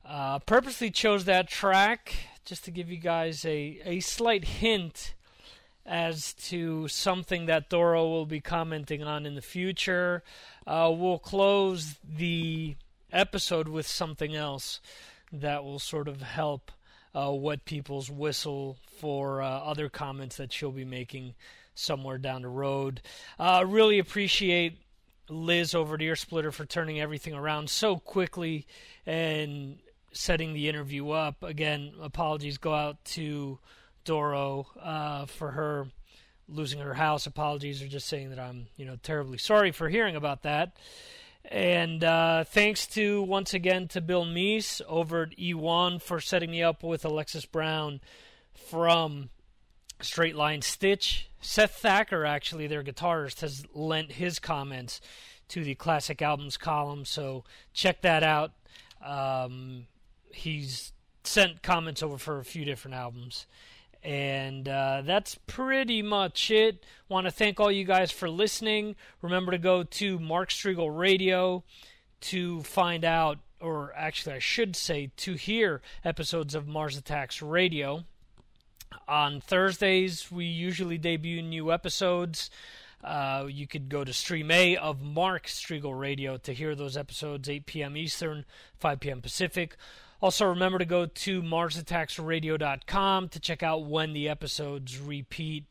[0.04, 5.14] Uh, purposely chose that track just to give you guys a, a slight hint
[5.86, 10.22] as to something that Doro will be commenting on in the future.
[10.66, 12.76] Uh, we'll close the
[13.10, 14.80] episode with something else
[15.32, 16.70] that will sort of help
[17.14, 21.34] uh, wet people's whistle for uh, other comments that she'll be making
[21.74, 23.00] somewhere down the road.
[23.38, 24.78] Uh, really appreciate
[25.28, 28.66] Liz over at Ear Splitter for turning everything around so quickly
[29.06, 29.78] and
[30.12, 31.42] setting the interview up.
[31.42, 33.58] Again, apologies go out to
[34.04, 35.86] Doro uh, for her
[36.48, 37.26] losing her house.
[37.26, 40.76] Apologies are just saying that I'm, you know, terribly sorry for hearing about that.
[41.50, 46.62] And uh, thanks to once again to Bill Meese over at E1 for setting me
[46.62, 48.00] up with Alexis Brown
[48.54, 49.28] from
[50.00, 51.28] Straight Line Stitch.
[51.40, 55.00] Seth Thacker, actually, their guitarist, has lent his comments
[55.48, 57.44] to the classic albums column, so
[57.74, 58.52] check that out.
[59.04, 59.86] Um,
[60.32, 60.92] he's
[61.24, 63.46] sent comments over for a few different albums.
[64.04, 66.84] And uh, that's pretty much it.
[67.08, 68.96] Want to thank all you guys for listening.
[69.22, 71.64] Remember to go to Mark Striegel Radio
[72.22, 78.04] to find out, or actually, I should say, to hear episodes of Mars Attacks Radio.
[79.08, 82.50] On Thursdays, we usually debut new episodes.
[83.02, 87.48] Uh, you could go to Stream A of Mark Striegel Radio to hear those episodes,
[87.48, 87.96] 8 p.m.
[87.96, 88.44] Eastern,
[88.78, 89.20] 5 p.m.
[89.20, 89.76] Pacific.
[90.24, 95.64] Also, remember to go to MarsAttacksRadio.com to check out when the episodes repeat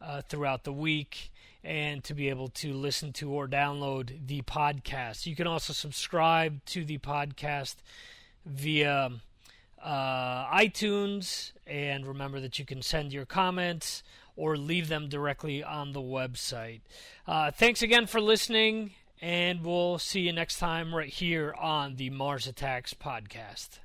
[0.00, 1.30] uh, throughout the week
[1.62, 5.24] and to be able to listen to or download the podcast.
[5.24, 7.76] You can also subscribe to the podcast
[8.44, 9.12] via
[9.80, 14.02] uh, iTunes, and remember that you can send your comments
[14.34, 16.80] or leave them directly on the website.
[17.24, 22.10] Uh, thanks again for listening, and we'll see you next time right here on the
[22.10, 23.78] Mars Attacks podcast.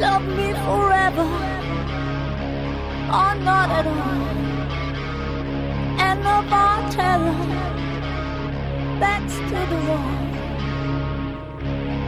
[0.00, 1.22] Love me forever,
[3.06, 3.94] or not at all.
[6.00, 7.38] And of our terror,
[8.98, 10.27] backs to the wall.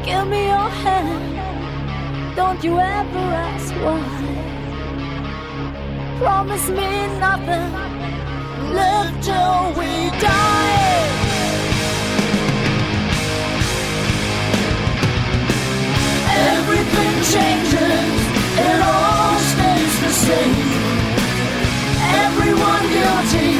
[0.04, 3.18] Give me your hand, don't you ever
[3.48, 4.00] ask why.
[6.18, 7.72] Promise me nothing,
[8.74, 11.06] live till we die.
[16.56, 18.16] Everything changes,
[18.66, 20.70] it all stays the same.
[22.24, 23.59] Everyone guilty,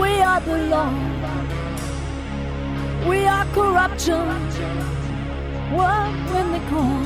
[0.00, 0.92] We are the law.
[3.08, 4.26] We are corruption.
[5.76, 7.02] What when they call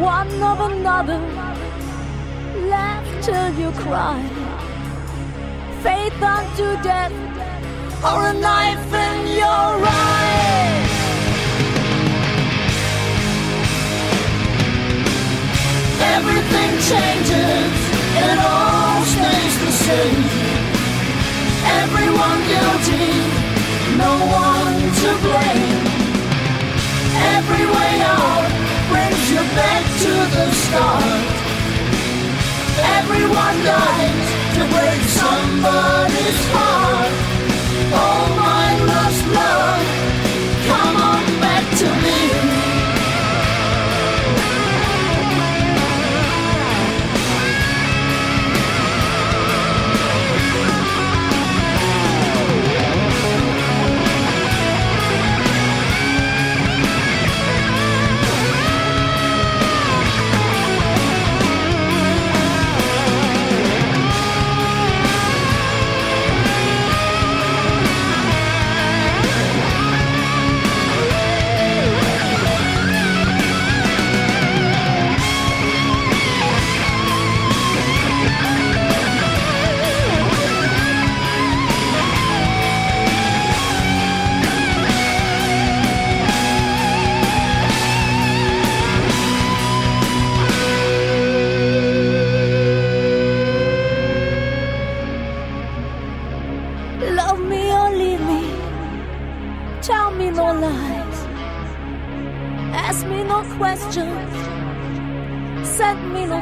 [0.00, 1.20] one of another?
[2.74, 4.20] Laugh till you cry.
[5.84, 7.12] Faith unto death,
[8.04, 10.50] or a knife in your eye.
[16.16, 17.72] Everything changes,
[18.26, 20.49] it all stays the same.
[21.64, 23.08] Everyone guilty,
[23.96, 24.12] no
[24.44, 25.84] one to blame.
[27.36, 28.48] Every way out
[28.90, 31.22] brings you back to the start.
[32.98, 37.12] Everyone dies to break somebody's heart.
[37.92, 39.69] Oh, my lost love,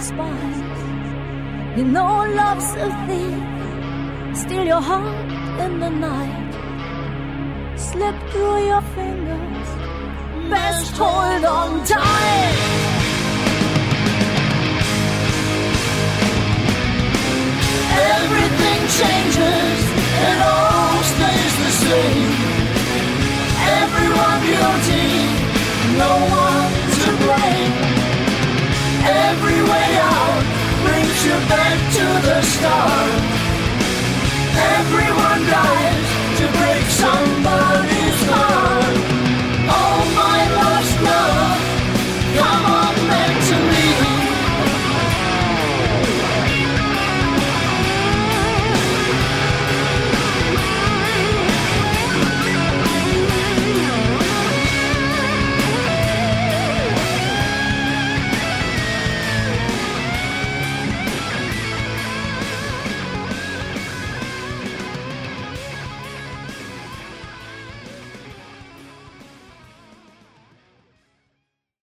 [0.01, 1.79] sent me.
[1.79, 5.31] You know love's a thief, steal your heart
[5.65, 6.53] in the night,
[7.77, 9.69] slip through your fingers.
[10.51, 12.59] Best hold on tight.
[18.17, 19.81] Everything changes
[20.27, 22.33] and all stays the same.
[23.83, 25.09] Everyone guilty,
[26.03, 26.11] no
[26.45, 26.71] one
[27.01, 27.98] to blame.
[29.09, 30.43] Every way out
[30.85, 33.21] brings you back to the start.
[34.77, 36.09] Everyone dies
[36.39, 39.18] to break somebody's heart.